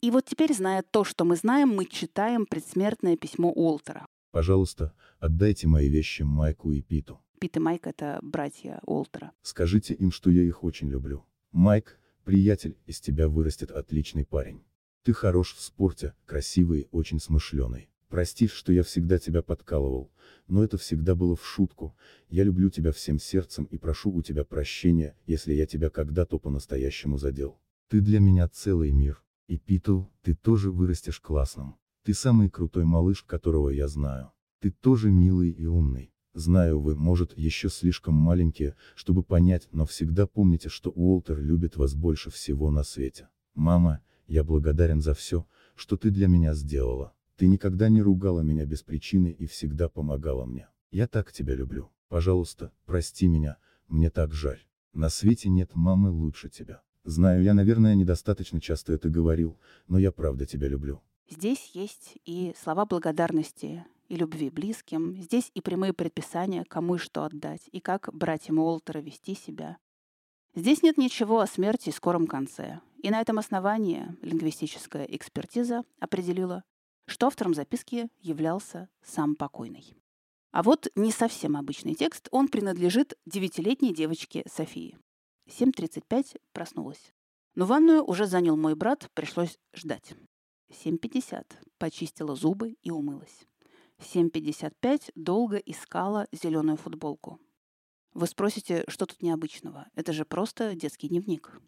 И 0.00 0.12
вот 0.12 0.26
теперь, 0.26 0.54
зная 0.54 0.84
то, 0.88 1.02
что 1.02 1.24
мы 1.24 1.34
знаем, 1.34 1.70
мы 1.70 1.86
читаем 1.86 2.46
предсмертное 2.46 3.16
письмо 3.16 3.50
Уолтера. 3.50 4.06
Пожалуйста, 4.30 4.94
отдайте 5.18 5.66
мои 5.66 5.88
вещи 5.88 6.22
Майку 6.22 6.70
и 6.70 6.82
Питу. 6.82 7.20
Пит 7.40 7.56
и 7.56 7.58
Майк— 7.58 7.84
это 7.88 8.20
братья 8.22 8.78
Уолтера. 8.86 9.32
Скажите 9.42 9.92
им, 9.92 10.12
что 10.12 10.30
я 10.30 10.44
их 10.44 10.62
очень 10.62 10.88
люблю. 10.88 11.26
Майк, 11.50 11.98
приятель, 12.22 12.78
из 12.86 13.00
тебя 13.00 13.28
вырастет 13.28 13.72
отличный 13.72 14.24
парень. 14.24 14.62
Ты 15.02 15.12
хорош 15.12 15.56
в 15.56 15.60
спорте, 15.60 16.14
красивый, 16.26 16.86
очень 16.92 17.18
смышленый. 17.18 17.90
Прости, 18.10 18.48
что 18.48 18.72
я 18.72 18.82
всегда 18.82 19.20
тебя 19.20 19.40
подкалывал, 19.40 20.10
но 20.48 20.64
это 20.64 20.76
всегда 20.76 21.14
было 21.14 21.36
в 21.36 21.46
шутку. 21.46 21.96
Я 22.28 22.42
люблю 22.42 22.68
тебя 22.68 22.90
всем 22.90 23.20
сердцем 23.20 23.64
и 23.66 23.78
прошу 23.78 24.10
у 24.10 24.20
тебя 24.20 24.44
прощения, 24.44 25.16
если 25.26 25.54
я 25.54 25.64
тебя 25.64 25.90
когда-то 25.90 26.40
по-настоящему 26.40 27.18
задел. 27.18 27.60
Ты 27.88 28.00
для 28.00 28.18
меня 28.18 28.48
целый 28.48 28.90
мир. 28.90 29.22
И 29.46 29.58
Питл, 29.58 30.02
ты 30.22 30.34
тоже 30.34 30.72
вырастешь 30.72 31.20
классным. 31.20 31.76
Ты 32.02 32.12
самый 32.12 32.50
крутой 32.50 32.84
малыш, 32.84 33.22
которого 33.22 33.70
я 33.70 33.86
знаю. 33.86 34.32
Ты 34.58 34.72
тоже 34.72 35.12
милый 35.12 35.50
и 35.50 35.66
умный. 35.66 36.12
Знаю 36.34 36.80
вы, 36.80 36.96
может, 36.96 37.38
еще 37.38 37.68
слишком 37.68 38.14
маленькие, 38.14 38.74
чтобы 38.96 39.22
понять, 39.22 39.68
но 39.70 39.86
всегда 39.86 40.26
помните, 40.26 40.68
что 40.68 40.90
Уолтер 40.90 41.40
любит 41.40 41.76
вас 41.76 41.94
больше 41.94 42.30
всего 42.30 42.72
на 42.72 42.82
свете. 42.82 43.28
Мама, 43.54 44.00
я 44.26 44.42
благодарен 44.42 45.00
за 45.00 45.14
все, 45.14 45.46
что 45.76 45.96
ты 45.96 46.10
для 46.10 46.26
меня 46.26 46.54
сделала. 46.54 47.14
Ты 47.40 47.46
никогда 47.46 47.88
не 47.88 48.02
ругала 48.02 48.40
меня 48.40 48.66
без 48.66 48.82
причины 48.82 49.28
и 49.28 49.46
всегда 49.46 49.88
помогала 49.88 50.44
мне. 50.44 50.68
Я 50.90 51.08
так 51.08 51.32
тебя 51.32 51.54
люблю. 51.54 51.90
Пожалуйста, 52.08 52.70
прости 52.84 53.28
меня, 53.28 53.56
мне 53.88 54.10
так 54.10 54.34
жаль. 54.34 54.62
На 54.92 55.08
свете 55.08 55.48
нет 55.48 55.70
мамы 55.74 56.10
лучше 56.10 56.50
тебя. 56.50 56.82
Знаю, 57.04 57.42
я, 57.42 57.54
наверное, 57.54 57.94
недостаточно 57.94 58.60
часто 58.60 58.92
это 58.92 59.08
говорил, 59.08 59.58
но 59.88 59.98
я 59.98 60.12
правда 60.12 60.44
тебя 60.44 60.68
люблю. 60.68 61.00
Здесь 61.30 61.70
есть 61.72 62.18
и 62.26 62.54
слова 62.62 62.84
благодарности, 62.84 63.86
и 64.10 64.16
любви 64.16 64.50
близким, 64.50 65.16
здесь 65.16 65.50
и 65.54 65.62
прямые 65.62 65.94
предписания, 65.94 66.66
кому 66.68 66.96
и 66.96 66.98
что 66.98 67.24
отдать, 67.24 67.70
и 67.72 67.80
как 67.80 68.10
братьям 68.12 68.58
Уолтера 68.58 68.98
вести 68.98 69.34
себя. 69.34 69.78
Здесь 70.54 70.82
нет 70.82 70.98
ничего 70.98 71.40
о 71.40 71.46
смерти 71.46 71.88
и 71.88 71.92
скором 71.92 72.26
конце. 72.26 72.80
И 73.02 73.08
на 73.08 73.18
этом 73.18 73.38
основании 73.38 74.14
лингвистическая 74.20 75.04
экспертиза 75.04 75.84
определила, 76.00 76.64
что 77.10 77.26
автором 77.26 77.54
записки 77.54 78.08
являлся 78.20 78.88
сам 79.02 79.34
покойный. 79.34 79.96
А 80.52 80.62
вот 80.62 80.88
не 80.94 81.10
совсем 81.10 81.56
обычный 81.56 81.94
текст, 81.94 82.28
он 82.30 82.48
принадлежит 82.48 83.18
девятилетней 83.26 83.92
девочке 83.92 84.44
Софии. 84.48 84.96
7.35 85.48 86.40
проснулась. 86.52 87.12
Но 87.56 87.66
ванную 87.66 88.04
уже 88.04 88.26
занял 88.26 88.56
мой 88.56 88.76
брат, 88.76 89.10
пришлось 89.14 89.58
ждать. 89.74 90.14
7.50 90.70 91.46
почистила 91.78 92.36
зубы 92.36 92.76
и 92.82 92.92
умылась. 92.92 93.46
7.55 93.98 95.10
долго 95.16 95.56
искала 95.56 96.28
зеленую 96.30 96.76
футболку. 96.76 97.40
Вы 98.14 98.26
спросите, 98.28 98.84
что 98.86 99.06
тут 99.06 99.20
необычного? 99.20 99.88
Это 99.94 100.12
же 100.12 100.24
просто 100.24 100.74
детский 100.76 101.08
дневник. 101.08 101.60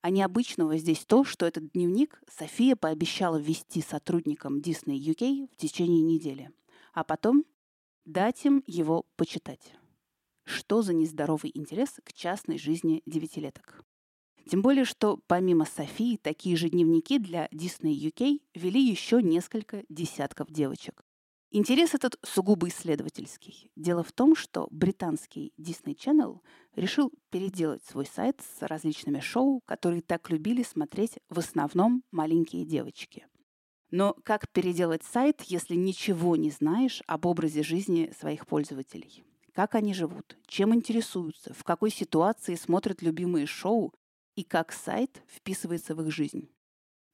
А 0.00 0.10
необычного 0.10 0.76
здесь 0.76 1.04
то, 1.04 1.24
что 1.24 1.44
этот 1.44 1.72
дневник 1.72 2.22
София 2.28 2.76
пообещала 2.76 3.36
ввести 3.36 3.82
сотрудникам 3.82 4.58
Disney 4.58 4.96
UK 4.96 5.48
в 5.52 5.56
течение 5.56 6.02
недели, 6.02 6.52
а 6.92 7.02
потом 7.02 7.44
дать 8.04 8.44
им 8.44 8.62
его 8.66 9.06
почитать. 9.16 9.74
Что 10.44 10.82
за 10.82 10.94
нездоровый 10.94 11.50
интерес 11.52 12.00
к 12.04 12.12
частной 12.12 12.58
жизни 12.58 13.02
девятилеток? 13.06 13.84
Тем 14.48 14.62
более, 14.62 14.84
что 14.84 15.18
помимо 15.26 15.66
Софии, 15.66 16.16
такие 16.16 16.56
же 16.56 16.70
дневники 16.70 17.18
для 17.18 17.46
Disney 17.48 17.92
UK 17.92 18.40
вели 18.54 18.80
еще 18.80 19.22
несколько 19.22 19.84
десятков 19.90 20.50
девочек. 20.50 21.04
Интерес 21.50 21.94
этот 21.94 22.18
сугубо 22.22 22.68
исследовательский. 22.68 23.70
Дело 23.74 24.02
в 24.02 24.12
том, 24.12 24.36
что 24.36 24.68
британский 24.70 25.54
Disney 25.58 25.96
Channel 25.96 26.40
решил 26.76 27.10
переделать 27.30 27.82
свой 27.84 28.04
сайт 28.04 28.42
с 28.42 28.66
различными 28.66 29.20
шоу, 29.20 29.62
которые 29.64 30.02
так 30.02 30.28
любили 30.28 30.62
смотреть 30.62 31.18
в 31.30 31.38
основном 31.38 32.04
маленькие 32.10 32.66
девочки. 32.66 33.26
Но 33.90 34.14
как 34.24 34.50
переделать 34.50 35.02
сайт, 35.04 35.40
если 35.46 35.74
ничего 35.74 36.36
не 36.36 36.50
знаешь 36.50 37.02
об 37.06 37.24
образе 37.24 37.62
жизни 37.62 38.12
своих 38.18 38.46
пользователей? 38.46 39.24
Как 39.54 39.74
они 39.74 39.94
живут, 39.94 40.36
чем 40.46 40.74
интересуются, 40.74 41.54
в 41.54 41.64
какой 41.64 41.90
ситуации 41.90 42.56
смотрят 42.56 43.00
любимые 43.00 43.46
шоу 43.46 43.94
и 44.36 44.44
как 44.44 44.70
сайт 44.70 45.22
вписывается 45.26 45.94
в 45.94 46.02
их 46.02 46.12
жизнь? 46.12 46.50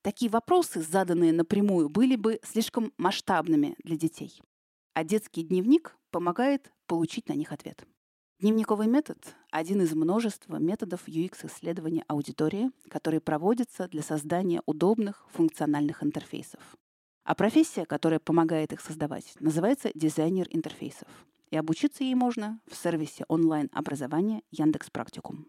Такие 0.04 0.30
вопросы, 0.30 0.82
заданные 0.82 1.32
напрямую, 1.32 1.88
были 1.88 2.16
бы 2.16 2.38
слишком 2.42 2.92
масштабными 2.98 3.74
для 3.82 3.96
детей. 3.96 4.38
А 4.92 5.02
детский 5.02 5.42
дневник 5.42 5.96
помогает 6.10 6.70
получить 6.86 7.30
на 7.30 7.32
них 7.32 7.52
ответ. 7.52 7.86
Дневниковый 8.38 8.86
метод– 8.86 9.34
один 9.50 9.80
из 9.80 9.94
множества 9.94 10.56
методов 10.58 11.08
UX-исследования 11.08 12.04
аудитории, 12.06 12.70
которые 12.90 13.22
проводятся 13.22 13.88
для 13.88 14.02
создания 14.02 14.60
удобных 14.66 15.24
функциональных 15.32 16.02
интерфейсов. 16.02 16.60
А 17.24 17.34
профессия, 17.34 17.86
которая 17.86 18.20
помогает 18.20 18.74
их 18.74 18.82
создавать, 18.82 19.34
называется 19.40 19.90
дизайнер 19.94 20.48
интерфейсов. 20.50 21.08
И 21.48 21.56
обучиться 21.56 22.04
ей 22.04 22.14
можно 22.14 22.60
в 22.70 22.76
сервисе 22.76 23.24
онлайн-образования 23.28 24.42
Яндекс 24.50 24.90
Практикум. 24.90 25.46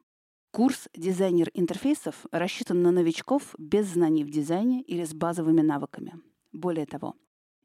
Курс 0.56 0.88
«Дизайнер 0.96 1.52
интерфейсов» 1.54 2.26
рассчитан 2.32 2.82
на 2.82 2.92
новичков 2.92 3.56
без 3.58 3.88
знаний 3.88 4.24
в 4.24 4.30
дизайне 4.30 4.82
или 4.84 5.04
с 5.04 5.14
базовыми 5.14 5.60
навыками. 5.60 6.22
Более 6.54 6.86
того, 6.86 7.16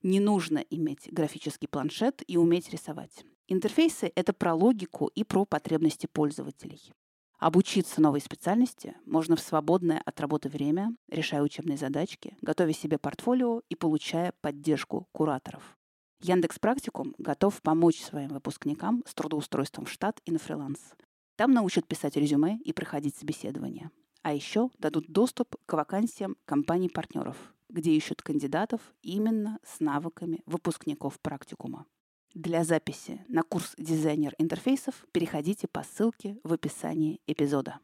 не 0.03 0.19
нужно 0.19 0.59
иметь 0.59 1.09
графический 1.13 1.69
планшет 1.69 2.21
и 2.27 2.37
уметь 2.37 2.69
рисовать. 2.71 3.25
Интерфейсы— 3.47 4.11
это 4.17 4.33
про 4.33 4.55
логику 4.55 5.07
и 5.15 5.23
про 5.23 5.45
потребности 5.45 6.09
пользователей. 6.13 6.93
Обучиться 7.39 8.01
новой 8.01 8.21
специальности 8.21 8.97
можно 9.07 9.37
в 9.37 9.41
свободное 9.41 10.03
от 10.05 10.21
работы 10.21 10.49
время, 10.49 10.93
решая 11.09 11.43
учебные 11.43 11.79
задачки, 11.79 12.37
готовя 12.43 12.73
себе 12.73 12.99
портфолио 12.99 13.63
и 13.69 13.77
получая 13.77 14.35
поддержку 14.41 15.07
кураторов. 15.13 15.79
Яндекс 16.23 16.59
Практикум 16.59 17.15
готов 17.19 17.63
помочь 17.63 18.01
своим 18.01 18.31
выпускникам 18.31 19.05
с 19.07 19.15
трудоустройством 19.15 19.85
в 19.85 19.93
штат 19.93 20.21
и 20.25 20.33
на 20.33 20.41
фриланс. 20.41 20.97
Там 21.41 21.53
научат 21.53 21.89
писать 21.89 22.17
резюме 22.17 22.59
и 22.67 22.75
проходить 22.75 23.17
собеседование. 23.17 23.91
А 24.21 24.35
еще 24.35 24.69
дадут 24.79 25.09
доступ 25.09 25.57
к 25.65 25.73
вакансиям 25.73 26.37
компаний-партнеров, 26.45 27.35
где 27.71 27.93
ищут 27.93 28.21
кандидатов 28.21 28.83
именно 29.01 29.59
с 29.65 29.81
навыками 29.81 30.43
выпускников 30.45 31.19
практикума. 31.19 31.87
Для 32.35 32.63
записи 32.63 33.25
на 33.27 33.43
курс 33.43 33.73
дизайнер 33.79 34.35
интерфейсов 34.37 35.07
переходите 35.13 35.67
по 35.67 35.83
ссылке 35.83 36.37
в 36.45 36.53
описании 36.53 37.23
эпизода. 37.27 37.79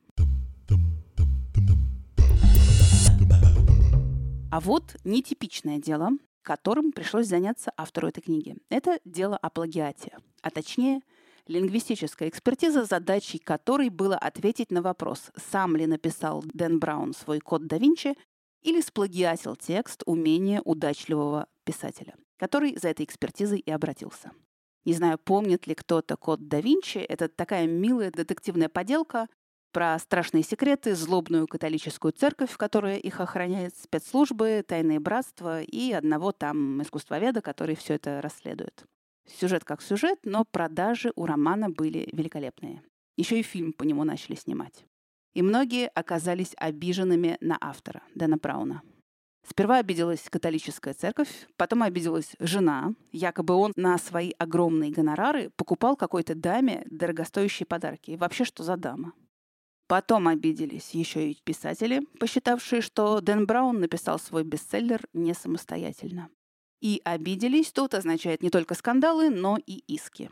А 4.53 4.61
вот 4.61 4.97
нетипичное 5.05 5.79
дело, 5.79 6.11
которым 6.43 6.93
пришлось 6.93 7.27
заняться 7.27 7.73
автору 7.79 8.09
этой 8.09 8.21
книги. 8.21 8.59
Это 8.69 9.01
дело 9.07 9.39
о 9.39 9.49
плагиате, 9.49 10.19
а 10.43 10.51
точнее– 10.51 11.01
Лингвистическая 11.47 12.29
экспертиза, 12.29 12.85
задачей 12.85 13.39
которой 13.39 13.89
было 13.89 14.17
ответить 14.17 14.73
на 14.73 14.83
вопрос, 14.83 15.31
сам 15.37 15.77
ли 15.77 15.87
написал 15.87 16.43
Дэн 16.53 16.81
Браун 16.81 17.15
свой 17.15 17.39
код 17.39 17.67
да 17.67 17.79
Винчи 17.79 18.17
или 18.63 18.81
сплагиатил 18.81 19.55
текст 19.55 20.03
умения 20.07 20.61
удачливого 20.65 21.47
писателя, 21.65 22.17
который 22.37 22.77
за 22.77 22.89
этой 22.89 23.05
экспертизой 23.05 23.61
и 23.61 23.71
обратился. 23.71 24.33
Не 24.85 24.95
знаю, 24.95 25.19
помнит 25.19 25.69
ли 25.69 25.75
кто-то 25.75 26.17
код 26.17 26.49
да 26.49 26.61
Винчи. 26.61 26.99
Это 26.99 27.29
такая 27.29 27.67
милая 27.67 28.11
детективная 28.11 28.69
поделка 28.69 29.29
про 29.73 29.99
страшные 30.01 30.43
секреты, 30.43 30.97
злобную 30.97 31.47
католическую 31.47 32.13
церковь, 32.13 32.57
которая 32.57 32.97
их 32.97 33.21
охраняет, 33.21 33.77
спецслужбы, 33.77 34.65
тайные 34.67 34.99
братства 34.99 35.61
и 35.61 35.93
одного 35.93 36.33
там 36.33 36.83
искусствоведа, 36.83 37.41
который 37.41 37.77
все 37.77 37.95
это 37.95 38.21
расследует. 38.21 38.85
Сюжет 39.27 39.65
как 39.65 39.83
сюжет, 39.83 40.19
но 40.25 40.45
продажи 40.45 41.13
у 41.17 41.27
романа 41.27 41.69
были 41.69 42.09
великолепные. 42.13 42.83
Еще 43.17 43.41
и 43.41 43.43
фильм 43.43 43.73
по 43.73 43.83
нему 43.83 44.05
начали 44.05 44.37
снимать. 44.37 44.85
И 45.35 45.43
многие 45.43 45.89
оказались 45.89 46.55
обиженными 46.57 47.37
на 47.41 47.59
автора, 47.61 48.03
Дэна 48.15 48.37
Брауна. 48.37 48.83
Сперва 49.49 49.77
обиделась 49.77 50.29
католическая 50.29 50.93
церковь, 50.93 51.47
потом 51.57 51.83
обиделась 51.83 52.35
жена. 52.41 52.95
Якобы 53.13 53.55
он 53.55 53.73
на 53.77 53.97
свои 53.99 54.33
огромные 54.39 54.91
гонорары 54.91 55.51
покупал 55.57 55.97
какой-то 55.97 56.35
даме 56.35 56.85
дорогостоящие 56.91 57.67
подарки. 57.67 58.11
И 58.11 58.17
вообще, 58.17 58.45
что 58.45 58.65
за 58.65 58.77
дама? 58.77 59.13
Потом 59.87 60.27
обиделись 60.27 60.91
еще 60.91 61.31
и 61.31 61.39
писатели, 61.45 62.01
посчитавшие, 62.19 62.83
что 62.83 63.21
Дэн 63.21 63.47
Браун 63.47 63.79
написал 63.79 64.19
свой 64.19 64.43
бестселлер 64.43 65.03
не 65.13 65.33
самостоятельно. 65.33 66.29
И 66.81 67.01
обиделись 67.05 67.73
тут 67.73 67.95
означает 67.95 68.43
не 68.43 68.51
только 68.51 68.75
скандалы, 68.75 69.31
но 69.31 69.57
и 69.57 69.79
иски. 69.87 70.31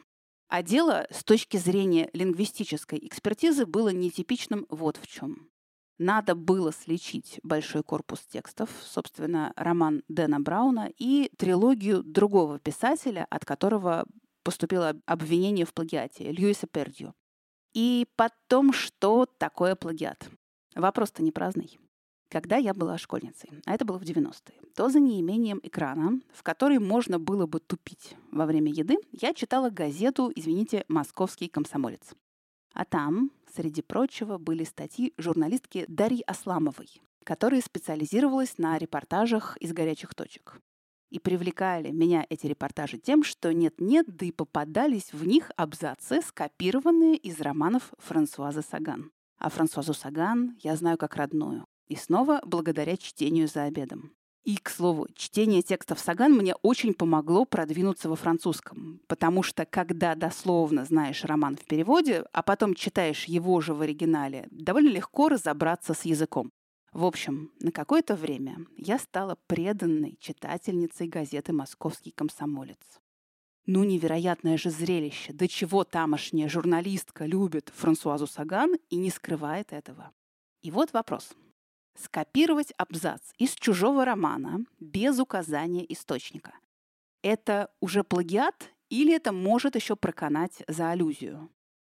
А 0.48 0.62
дело 0.62 1.06
с 1.10 1.24
точки 1.24 1.56
зрения 1.56 2.10
лингвистической 2.12 2.98
экспертизы 3.02 3.66
было 3.66 3.88
нетипичным 3.88 4.66
вот 4.68 4.98
в 4.98 5.06
чем. 5.06 5.50
Надо 5.98 6.34
было 6.34 6.72
сличить 6.72 7.38
большой 7.42 7.82
корпус 7.82 8.20
текстов, 8.20 8.68
собственно, 8.82 9.52
роман 9.56 10.02
Дэна 10.08 10.40
Брауна 10.40 10.90
и 10.98 11.30
трилогию 11.38 12.02
другого 12.02 12.58
писателя, 12.58 13.26
от 13.30 13.44
которого 13.44 14.04
поступило 14.42 15.00
обвинение 15.06 15.64
в 15.64 15.72
плагиате, 15.72 16.30
Льюиса 16.30 16.66
Пердью. 16.66 17.14
И 17.74 18.06
потом, 18.16 18.72
что 18.72 19.26
такое 19.26 19.76
плагиат? 19.76 20.28
Вопрос-то 20.74 21.22
не 21.22 21.32
праздный 21.32 21.78
когда 22.34 22.56
я 22.56 22.74
была 22.74 22.98
школьницей, 22.98 23.48
а 23.64 23.74
это 23.76 23.84
было 23.84 23.96
в 23.96 24.02
90-е, 24.02 24.54
то 24.74 24.88
за 24.88 24.98
неимением 24.98 25.60
экрана, 25.62 26.20
в 26.32 26.42
который 26.42 26.80
можно 26.80 27.20
было 27.20 27.46
бы 27.46 27.60
тупить 27.60 28.16
во 28.32 28.44
время 28.44 28.72
еды, 28.72 28.96
я 29.12 29.32
читала 29.34 29.70
газету, 29.70 30.32
извините, 30.34 30.84
«Московский 30.88 31.46
комсомолец». 31.46 32.12
А 32.72 32.84
там, 32.84 33.30
среди 33.54 33.82
прочего, 33.82 34.36
были 34.36 34.64
статьи 34.64 35.14
журналистки 35.16 35.84
Дарьи 35.86 36.24
Асламовой, 36.26 36.88
которая 37.22 37.60
специализировалась 37.60 38.58
на 38.58 38.78
репортажах 38.78 39.56
из 39.58 39.72
горячих 39.72 40.12
точек. 40.16 40.60
И 41.10 41.20
привлекали 41.20 41.92
меня 41.92 42.26
эти 42.28 42.48
репортажи 42.48 42.98
тем, 42.98 43.22
что 43.22 43.54
нет-нет, 43.54 44.06
да 44.08 44.26
и 44.26 44.32
попадались 44.32 45.12
в 45.12 45.24
них 45.24 45.52
абзацы, 45.56 46.20
скопированные 46.20 47.16
из 47.16 47.40
романов 47.40 47.92
Франсуаза 47.98 48.62
Саган. 48.62 49.12
А 49.38 49.50
Франсуазу 49.50 49.94
Саган 49.94 50.56
я 50.64 50.74
знаю 50.74 50.98
как 50.98 51.14
родную. 51.14 51.64
И 51.88 51.96
снова 51.96 52.40
благодаря 52.44 52.96
чтению 52.96 53.48
за 53.48 53.64
обедом. 53.64 54.12
И, 54.44 54.56
к 54.56 54.68
слову, 54.68 55.08
чтение 55.14 55.62
текстов 55.62 55.98
Саган 55.98 56.34
мне 56.34 56.54
очень 56.56 56.92
помогло 56.92 57.46
продвинуться 57.46 58.10
во 58.10 58.16
французском, 58.16 59.00
потому 59.06 59.42
что 59.42 59.64
когда 59.64 60.14
дословно 60.14 60.84
знаешь 60.84 61.24
роман 61.24 61.56
в 61.56 61.64
переводе, 61.64 62.26
а 62.30 62.42
потом 62.42 62.74
читаешь 62.74 63.24
его 63.24 63.62
же 63.62 63.72
в 63.72 63.80
оригинале, 63.80 64.46
довольно 64.50 64.90
легко 64.90 65.30
разобраться 65.30 65.94
с 65.94 66.04
языком. 66.04 66.50
В 66.92 67.06
общем, 67.06 67.52
на 67.58 67.72
какое-то 67.72 68.16
время 68.16 68.66
я 68.76 68.98
стала 68.98 69.38
преданной 69.46 70.18
читательницей 70.20 71.08
газеты 71.08 71.54
«Московский 71.54 72.10
комсомолец». 72.10 73.00
Ну, 73.66 73.82
невероятное 73.82 74.58
же 74.58 74.68
зрелище, 74.68 75.32
до 75.32 75.48
чего 75.48 75.84
тамошняя 75.84 76.50
журналистка 76.50 77.24
любит 77.24 77.72
Франсуазу 77.74 78.26
Саган 78.26 78.76
и 78.90 78.96
не 78.96 79.08
скрывает 79.08 79.72
этого. 79.72 80.12
И 80.60 80.70
вот 80.70 80.92
вопрос. 80.92 81.30
Скопировать 81.96 82.72
абзац 82.76 83.32
из 83.38 83.54
чужого 83.54 84.04
романа 84.04 84.64
без 84.80 85.18
указания 85.18 85.84
источника. 85.92 86.58
Это 87.22 87.70
уже 87.80 88.04
плагиат 88.04 88.70
или 88.90 89.14
это 89.14 89.32
может 89.32 89.76
еще 89.76 89.96
проканать 89.96 90.62
за 90.68 90.90
аллюзию? 90.90 91.50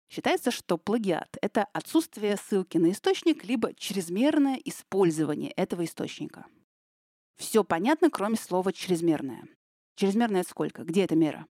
Считается, 0.10 0.50
что 0.52 0.78
плагиат— 0.78 1.38
это 1.42 1.66
отсутствие 1.66 2.36
ссылки 2.38 2.78
на 2.78 2.92
источник, 2.92 3.44
либо 3.44 3.74
чрезмерное 3.76 4.60
использование 4.66 5.52
этого 5.52 5.86
источника. 5.86 6.46
Все 7.38 7.64
понятно, 7.64 8.10
кроме 8.10 8.36
слова 8.36 8.74
«чрезмерное». 8.74 9.48
Чрезмерное 9.96 10.44
сколько? 10.44 10.84
Где 10.84 11.04
эта 11.04 11.16
мера? 11.16 11.46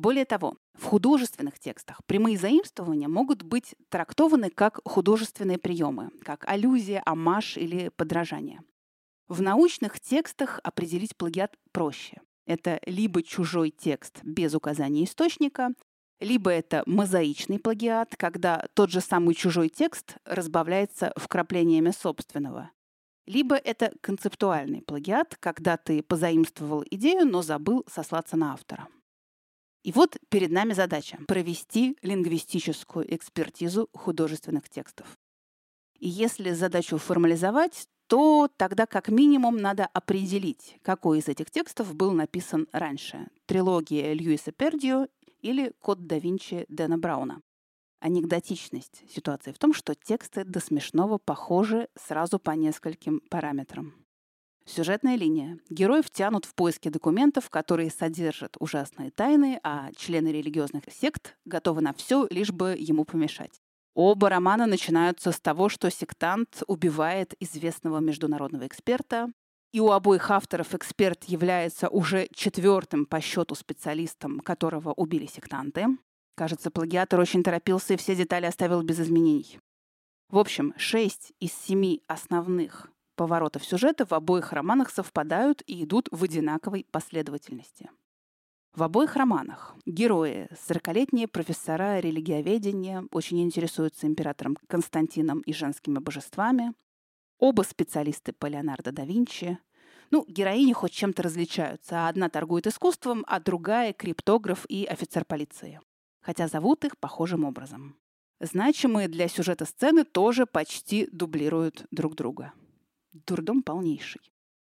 Более 0.00 0.24
того, 0.24 0.56
в 0.72 0.86
художественных 0.86 1.58
текстах 1.58 2.00
прямые 2.06 2.38
заимствования 2.38 3.06
могут 3.06 3.42
быть 3.42 3.74
трактованы 3.90 4.48
как 4.48 4.80
художественные 4.86 5.58
приемы, 5.58 6.08
как 6.22 6.48
аллюзия, 6.48 7.02
амаш 7.04 7.58
или 7.58 7.90
подражание. 7.90 8.62
В 9.28 9.42
научных 9.42 10.00
текстах 10.00 10.58
определить 10.64 11.14
плагиат 11.18 11.54
проще. 11.72 12.22
Это 12.46 12.80
либо 12.86 13.22
чужой 13.22 13.68
текст 13.68 14.20
без 14.22 14.54
указания 14.54 15.04
источника, 15.04 15.74
либо 16.18 16.50
это 16.50 16.82
мозаичный 16.86 17.58
плагиат, 17.58 18.16
когда 18.16 18.68
тот 18.72 18.88
же 18.88 19.02
самый 19.02 19.34
чужой 19.34 19.68
текст 19.68 20.16
разбавляется 20.24 21.12
вкраплениями 21.16 21.90
собственного. 21.90 22.70
Либо 23.26 23.54
это 23.54 23.92
концептуальный 24.00 24.80
плагиат, 24.80 25.36
когда 25.40 25.76
ты 25.76 26.02
позаимствовал 26.02 26.84
идею, 26.90 27.26
но 27.26 27.42
забыл 27.42 27.84
сослаться 27.86 28.38
на 28.38 28.54
автора. 28.54 28.88
И 29.82 29.92
вот 29.92 30.18
перед 30.28 30.50
нами 30.50 30.74
задача– 30.74 31.18
провести 31.28 31.96
лингвистическую 32.02 33.14
экспертизу 33.14 33.88
художественных 33.94 34.68
текстов. 34.68 35.06
И 35.98 36.08
если 36.08 36.52
задачу 36.52 36.98
формализовать, 36.98 37.88
то 38.06 38.50
тогда 38.56 38.86
как 38.86 39.08
минимум 39.08 39.56
надо 39.56 39.86
определить, 39.86 40.76
какой 40.82 41.20
из 41.20 41.28
этих 41.28 41.50
текстов 41.50 41.94
был 41.94 42.12
написан 42.12 42.66
раньше– 42.72 43.28
трилогия 43.46 44.12
Льюиса 44.12 44.52
Пердио 44.52 45.06
или 45.40 45.72
«Код 45.80 46.06
да 46.06 46.18
Винчи» 46.18 46.66
Дэна 46.68 46.98
Брауна. 46.98 47.40
Анекдотичность 48.00 49.02
ситуации 49.10 49.52
в 49.52 49.58
том, 49.58 49.72
что 49.72 49.94
тексты 49.94 50.44
до 50.44 50.60
смешного 50.60 51.18
похожи 51.18 51.88
сразу 51.94 52.38
по 52.38 52.50
нескольким 52.52 53.20
параметрам. 53.30 53.94
Сюжетная 54.64 55.16
линия. 55.16 55.58
Герои 55.68 56.02
втянут 56.02 56.44
в 56.44 56.54
поиски 56.54 56.88
документов, 56.88 57.50
которые 57.50 57.90
содержат 57.90 58.56
ужасные 58.60 59.10
тайны, 59.10 59.58
а 59.62 59.90
члены 59.96 60.28
религиозных 60.28 60.84
сект 60.90 61.36
готовы 61.44 61.80
на 61.80 61.92
все, 61.92 62.26
лишь 62.30 62.52
бы 62.52 62.76
ему 62.78 63.04
помешать. 63.04 63.60
Оба 63.94 64.28
романа 64.28 64.66
начинаются 64.66 65.32
с 65.32 65.40
того, 65.40 65.68
что 65.68 65.90
сектант 65.90 66.62
убивает 66.66 67.34
известного 67.40 67.98
международного 67.98 68.66
эксперта, 68.66 69.32
и 69.72 69.80
у 69.80 69.90
обоих 69.90 70.30
авторов 70.30 70.74
эксперт 70.74 71.24
является 71.24 71.88
уже 71.88 72.28
четвертым 72.34 73.06
по 73.06 73.20
счету 73.20 73.54
специалистом, 73.54 74.40
которого 74.40 74.92
убили 74.92 75.26
сектанты. 75.26 75.86
Кажется, 76.36 76.70
плагиатор 76.70 77.20
очень 77.20 77.42
торопился 77.42 77.94
и 77.94 77.96
все 77.96 78.14
детали 78.14 78.46
оставил 78.46 78.82
без 78.82 79.00
изменений. 79.00 79.58
В 80.30 80.38
общем, 80.38 80.74
шесть 80.76 81.32
из 81.40 81.52
семи 81.52 82.02
основных 82.06 82.88
поворотов 83.20 83.66
сюжета 83.66 84.06
в 84.06 84.12
обоих 84.14 84.50
романах 84.54 84.88
совпадают 84.88 85.62
и 85.66 85.84
идут 85.84 86.08
в 86.10 86.24
одинаковой 86.24 86.86
последовательности. 86.90 87.90
В 88.74 88.82
обоих 88.82 89.14
романах 89.14 89.76
герои, 89.84 90.48
40-летние 90.52 91.28
профессора 91.28 91.98
религиоведения, 91.98 93.04
очень 93.12 93.42
интересуются 93.42 94.06
императором 94.06 94.56
Константином 94.68 95.40
и 95.40 95.52
женскими 95.52 95.98
божествами. 95.98 96.72
Оба 97.38 97.60
специалисты 97.60 98.32
по 98.32 98.46
Леонардо 98.46 98.90
да 98.90 99.04
Винчи. 99.04 99.58
Ну, 100.10 100.24
героини 100.26 100.72
хоть 100.72 100.92
чем-то 100.92 101.22
различаются. 101.22 102.08
Одна 102.08 102.30
торгует 102.30 102.66
искусством, 102.68 103.26
а 103.28 103.38
другая— 103.38 103.92
криптограф 104.02 104.64
и 104.70 104.86
офицер 104.86 105.26
полиции. 105.26 105.78
Хотя 106.22 106.48
зовут 106.48 106.86
их 106.86 106.96
похожим 106.96 107.44
образом. 107.44 107.98
Значимые 108.40 109.08
для 109.08 109.28
сюжета 109.28 109.66
сцены 109.66 110.04
тоже 110.04 110.46
почти 110.46 111.06
дублируют 111.12 111.84
друг 111.90 112.14
друга. 112.14 112.54
Дурдом 113.12 113.62
полнейший. 113.62 114.20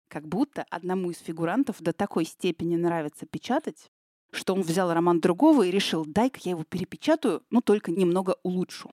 Как 0.08 0.28
будто 0.28 0.64
одному 0.70 1.10
из 1.10 1.18
фигурантов 1.18 1.80
до 1.80 1.92
такой 1.92 2.24
степени 2.24 2.76
нравится 2.76 3.26
печатать, 3.26 3.90
что 4.30 4.54
он 4.54 4.62
взял 4.62 4.92
роман 4.92 5.20
другого 5.20 5.64
и 5.64 5.70
решил, 5.70 6.04
дай-ка 6.06 6.38
я 6.44 6.52
его 6.52 6.64
перепечатаю, 6.64 7.42
ну 7.50 7.60
только 7.60 7.90
немного 7.90 8.36
улучшу. 8.42 8.90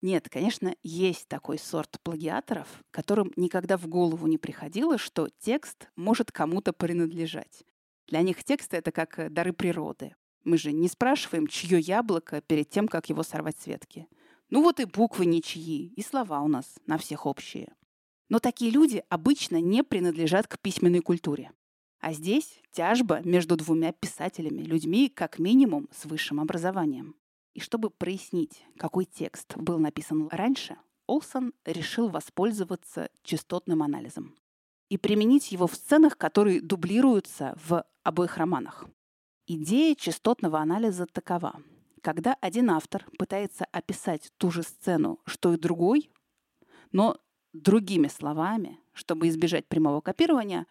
Нет, 0.00 0.28
конечно, 0.28 0.74
есть 0.82 1.26
такой 1.28 1.58
сорт 1.58 1.98
плагиаторов, 2.02 2.68
которым 2.90 3.32
никогда 3.36 3.76
в 3.76 3.88
голову 3.88 4.26
не 4.26 4.38
приходило, 4.38 4.96
что 4.96 5.28
текст 5.40 5.88
может 5.96 6.30
кому-то 6.30 6.72
принадлежать. 6.72 7.64
Для 8.06 8.22
них 8.22 8.44
текст— 8.44 8.74
это 8.74 8.92
как 8.92 9.18
э, 9.18 9.28
дары 9.28 9.52
природы. 9.52 10.14
Мы 10.44 10.56
же 10.56 10.72
не 10.72 10.88
спрашиваем, 10.88 11.46
чье 11.46 11.80
яблоко 11.80 12.40
перед 12.40 12.70
тем, 12.70 12.86
как 12.86 13.08
его 13.08 13.22
сорвать 13.22 13.58
с 13.58 13.66
ветки. 13.66 14.06
Ну 14.50 14.62
вот 14.62 14.78
и 14.78 14.84
буквы 14.84 15.26
ничьи, 15.26 15.92
и 15.94 16.02
слова 16.02 16.40
у 16.40 16.48
нас 16.48 16.78
на 16.86 16.96
всех 16.96 17.26
общие. 17.26 17.74
Но 18.28 18.38
такие 18.38 18.70
люди 18.70 19.04
обычно 19.08 19.60
не 19.60 19.82
принадлежат 19.82 20.46
к 20.46 20.58
письменной 20.58 21.00
культуре. 21.00 21.52
А 22.00 22.12
здесь 22.12 22.60
тяжба 22.72 23.20
между 23.24 23.56
двумя 23.56 23.92
писателями, 23.92 24.62
людьми 24.62 25.08
как 25.08 25.38
минимум 25.38 25.88
с 25.92 26.04
высшим 26.04 26.40
образованием. 26.40 27.16
И 27.54 27.60
чтобы 27.60 27.90
прояснить, 27.90 28.64
какой 28.76 29.04
текст 29.04 29.56
был 29.56 29.78
написан 29.78 30.28
раньше, 30.30 30.76
Олсон 31.06 31.54
решил 31.64 32.08
воспользоваться 32.08 33.10
частотным 33.22 33.82
анализом 33.82 34.36
и 34.88 34.96
применить 34.96 35.52
его 35.52 35.66
в 35.66 35.74
сценах, 35.74 36.16
которые 36.16 36.60
дублируются 36.60 37.56
в 37.66 37.84
обоих 38.04 38.36
романах. 38.36 38.86
Идея 39.46 39.94
частотного 39.94 40.60
анализа 40.60 41.06
такова. 41.06 41.60
Когда 42.02 42.34
один 42.40 42.70
автор 42.70 43.06
пытается 43.18 43.64
описать 43.72 44.30
ту 44.36 44.50
же 44.50 44.62
сцену, 44.62 45.18
что 45.26 45.52
и 45.52 45.58
другой, 45.58 46.10
но 46.92 47.18
другими 47.62 48.08
словами, 48.08 48.78
чтобы 48.92 49.28
избежать 49.28 49.66
прямого 49.66 50.00
копирования, 50.00 50.66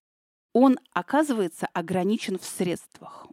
он 0.53 0.79
оказывается 0.93 1.67
ограничен 1.73 2.39
в 2.39 2.45
средствах. 2.45 3.27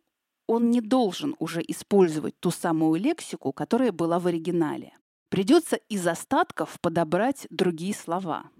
Он 0.46 0.70
не 0.70 0.80
должен 0.80 1.34
уже 1.38 1.62
использовать 1.66 2.38
ту 2.38 2.50
самую 2.50 3.00
лексику, 3.00 3.52
которая 3.52 3.92
была 3.92 4.18
в 4.18 4.26
оригинале. 4.26 4.92
Придется 5.30 5.76
из 5.76 6.06
остатков 6.06 6.78
подобрать 6.80 7.46
другие 7.50 7.94
слова. 7.94 8.50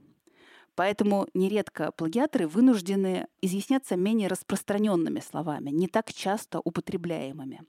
Поэтому 0.74 1.28
нередко 1.34 1.92
плагиаторы 1.92 2.48
вынуждены 2.48 3.28
изъясняться 3.40 3.96
менее 3.96 4.28
распространенными 4.28 5.20
словами, 5.20 5.70
не 5.70 5.86
так 5.86 6.12
часто 6.12 6.60
употребляемыми. 6.64 7.62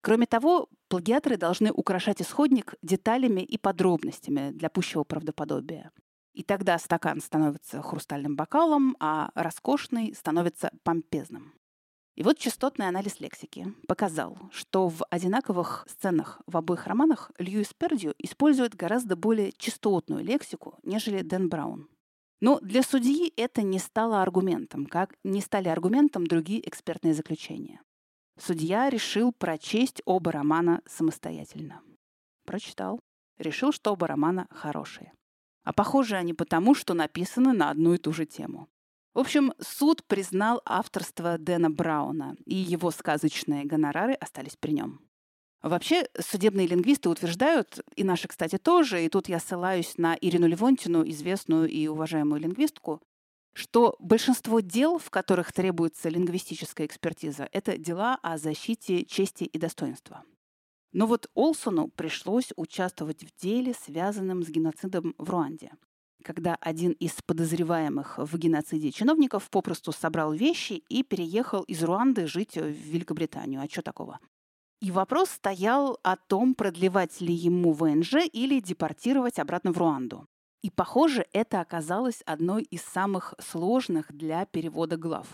Кроме 0.00 0.26
того, 0.26 0.68
плагиаторы 0.88 1.36
должны 1.36 1.70
украшать 1.70 2.22
исходник 2.22 2.74
деталями 2.82 3.42
и 3.42 3.58
подробностями 3.58 4.50
для 4.50 4.70
пущего 4.70 5.04
правдоподобия. 5.04 5.92
И 6.38 6.44
тогда 6.44 6.78
стакан 6.78 7.20
становится 7.20 7.82
хрустальным 7.82 8.36
бокалом, 8.36 8.96
а 9.00 9.32
роскошный 9.34 10.14
становится 10.14 10.70
помпезным. 10.84 11.52
И 12.14 12.22
вот 12.22 12.38
частотный 12.38 12.86
анализ 12.86 13.18
лексики 13.18 13.74
показал, 13.88 14.38
что 14.52 14.86
в 14.86 15.02
одинаковых 15.10 15.84
сценах 15.88 16.40
в 16.46 16.56
обоих 16.56 16.86
романах 16.86 17.32
Льюис 17.38 17.74
Пердью 17.74 18.14
использует 18.18 18.76
гораздо 18.76 19.16
более 19.16 19.50
частотную 19.50 20.22
лексику, 20.22 20.78
нежели 20.84 21.22
Дэн 21.22 21.48
Браун. 21.48 21.88
Но 22.40 22.60
для 22.60 22.84
судьи 22.84 23.32
это 23.36 23.62
не 23.62 23.80
стало 23.80 24.22
аргументом, 24.22 24.86
как 24.86 25.16
не 25.24 25.40
стали 25.40 25.66
аргументом 25.66 26.24
другие 26.24 26.66
экспертные 26.68 27.14
заключения. 27.14 27.82
Судья 28.38 28.90
решил 28.90 29.32
прочесть 29.32 30.02
оба 30.04 30.30
романа 30.30 30.82
самостоятельно. 30.86 31.82
Прочитал. 32.44 33.00
Решил, 33.38 33.72
что 33.72 33.92
оба 33.92 34.06
романа 34.06 34.46
хорошие. 34.52 35.12
А 35.68 35.74
похожи 35.74 36.16
они 36.16 36.32
потому, 36.32 36.74
что 36.74 36.94
написаны 36.94 37.52
на 37.52 37.68
одну 37.68 37.92
и 37.92 37.98
ту 37.98 38.10
же 38.10 38.24
тему. 38.24 38.70
В 39.12 39.18
общем, 39.18 39.52
суд 39.60 40.02
признал 40.06 40.62
авторство 40.64 41.36
Дэна 41.36 41.68
Брауна, 41.68 42.36
и 42.46 42.54
его 42.54 42.90
сказочные 42.90 43.66
гонорары 43.66 44.14
остались 44.14 44.56
при 44.56 44.70
нем. 44.70 45.02
Вообще, 45.60 46.08
судебные 46.18 46.66
лингвисты 46.66 47.10
утверждают, 47.10 47.84
и 47.96 48.02
наши, 48.02 48.28
кстати, 48.28 48.56
тоже, 48.56 49.04
и 49.04 49.10
тут 49.10 49.28
я 49.28 49.38
ссылаюсь 49.38 49.98
на 49.98 50.16
Ирину 50.18 50.46
Левонтину, 50.46 51.06
известную 51.06 51.68
и 51.68 51.86
уважаемую 51.86 52.40
лингвистку, 52.40 53.02
что 53.52 53.94
большинство 53.98 54.60
дел, 54.60 54.98
в 54.98 55.10
которых 55.10 55.52
требуется 55.52 56.08
лингвистическая 56.08 56.86
экспертиза, 56.86 57.46
это 57.52 57.76
дела 57.76 58.18
о 58.22 58.38
защите 58.38 59.04
чести 59.04 59.44
и 59.44 59.58
достоинства. 59.58 60.24
Но 60.98 61.06
вот 61.06 61.30
Олсону 61.34 61.86
пришлось 61.86 62.52
участвовать 62.56 63.22
в 63.22 63.40
деле, 63.40 63.72
связанном 63.72 64.42
с 64.42 64.48
геноцидом 64.48 65.14
в 65.16 65.30
Руанде 65.30 65.70
когда 66.24 66.56
один 66.60 66.92
из 66.92 67.12
подозреваемых 67.22 68.18
в 68.18 68.36
геноциде 68.36 68.90
чиновников 68.90 69.48
попросту 69.50 69.92
собрал 69.92 70.32
вещи 70.32 70.82
и 70.88 71.04
переехал 71.04 71.62
из 71.62 71.82
Руанды 71.84 72.26
жить 72.26 72.56
в 72.56 72.70
Великобританию. 72.70 73.62
А 73.62 73.68
что 73.68 73.82
такого? 73.82 74.18
И 74.82 74.90
вопрос 74.90 75.30
стоял 75.30 75.98
о 76.02 76.16
том, 76.16 76.54
продлевать 76.54 77.20
ли 77.20 77.32
ему 77.32 77.72
ВНЖ 77.72 78.26
или 78.32 78.60
депортировать 78.60 79.38
обратно 79.38 79.72
в 79.72 79.78
Руанду. 79.78 80.26
И, 80.62 80.70
похоже, 80.70 81.24
это 81.32 81.60
оказалось 81.60 82.20
одной 82.26 82.64
из 82.64 82.82
самых 82.82 83.34
сложных 83.38 84.12
для 84.12 84.44
перевода 84.44 84.96
глав. 84.96 85.28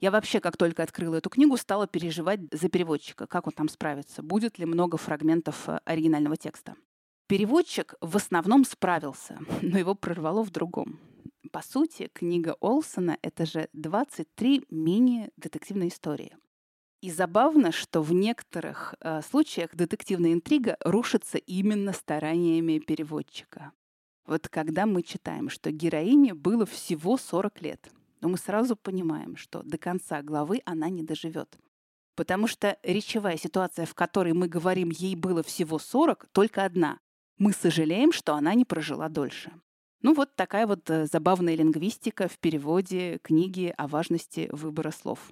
Я 0.00 0.10
вообще, 0.10 0.40
как 0.40 0.56
только 0.56 0.82
открыла 0.82 1.16
эту 1.16 1.30
книгу, 1.30 1.56
стала 1.56 1.86
переживать 1.86 2.40
за 2.50 2.68
переводчика, 2.68 3.26
как 3.26 3.46
он 3.46 3.52
там 3.52 3.68
справится, 3.68 4.22
будет 4.22 4.58
ли 4.58 4.66
много 4.66 4.96
фрагментов 4.96 5.68
э, 5.68 5.80
оригинального 5.84 6.36
текста. 6.36 6.74
Переводчик 7.26 7.94
в 8.00 8.16
основном 8.16 8.64
справился, 8.64 9.38
но 9.62 9.78
его 9.78 9.94
прорвало 9.94 10.42
в 10.42 10.50
другом. 10.50 11.00
По 11.52 11.62
сути, 11.62 12.10
книга 12.12 12.56
Олсона— 12.60 13.16
это 13.22 13.46
же 13.46 13.68
23 13.72 14.66
мини-детективные 14.70 15.88
истории. 15.88 16.36
И 17.00 17.10
забавно, 17.10 17.70
что 17.70 18.02
в 18.02 18.12
некоторых 18.12 18.94
э, 19.00 19.20
случаях 19.22 19.74
детективная 19.74 20.32
интрига 20.32 20.76
рушится 20.80 21.38
именно 21.38 21.92
стараниями 21.92 22.78
переводчика. 22.78 23.72
Вот 24.26 24.48
когда 24.48 24.86
мы 24.86 25.02
читаем, 25.02 25.50
что 25.50 25.70
героине 25.70 26.34
было 26.34 26.64
всего 26.64 27.18
40 27.18 27.62
лет, 27.62 27.90
но 28.24 28.30
мы 28.30 28.38
сразу 28.38 28.74
понимаем, 28.74 29.36
что 29.36 29.62
до 29.62 29.76
конца 29.76 30.22
главы 30.22 30.62
она 30.64 30.88
не 30.88 31.02
доживет. 31.02 31.58
Потому 32.16 32.46
что 32.46 32.78
речевая 32.82 33.36
ситуация, 33.36 33.84
в 33.84 33.94
которой 33.94 34.32
мы 34.32 34.48
говорим 34.48 34.88
«ей 34.88 35.14
было 35.14 35.42
всего 35.42 35.76
40», 35.76 36.28
только 36.32 36.64
одна. 36.64 36.98
Мы 37.36 37.52
сожалеем, 37.52 38.12
что 38.12 38.34
она 38.34 38.54
не 38.54 38.64
прожила 38.64 39.10
дольше. 39.10 39.52
Ну 40.00 40.14
вот 40.14 40.34
такая 40.36 40.66
вот 40.66 40.88
э, 40.88 41.04
забавная 41.04 41.54
лингвистика 41.54 42.26
в 42.28 42.38
переводе 42.38 43.18
книги 43.22 43.74
о 43.76 43.88
важности 43.88 44.48
выбора 44.52 44.90
слов. 44.90 45.30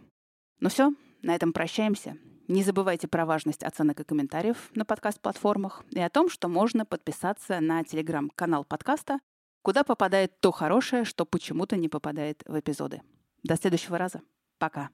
Ну 0.61 0.69
все, 0.69 0.93
на 1.23 1.35
этом 1.35 1.55
прощаемся. 1.55 2.19
Не 2.47 2.63
забывайте 2.63 3.09
про 3.09 3.25
важность 3.25 3.63
оценок 3.63 4.01
и 4.01 4.05
комментариев 4.05 4.71
на 4.75 4.85
подкаст-платформах 4.85 5.83
и 5.93 6.01
о 6.01 6.11
том, 6.11 6.29
что 6.29 6.49
можно 6.49 6.85
подписаться 6.85 7.61
на 7.61 7.85
телеграм-канал 7.85 8.65
подкаста, 8.65 9.19
куда 9.63 9.85
попадает 9.85 10.39
то 10.41 10.53
хорошее, 10.53 11.05
что 11.05 11.25
почему-то 11.25 11.77
не 11.77 11.89
попадает 11.89 12.43
в 12.47 12.59
эпизоды. 12.59 13.03
До 13.43 13.57
следующего 13.57 13.99
раза. 13.99 14.23
Пока. 14.59 14.91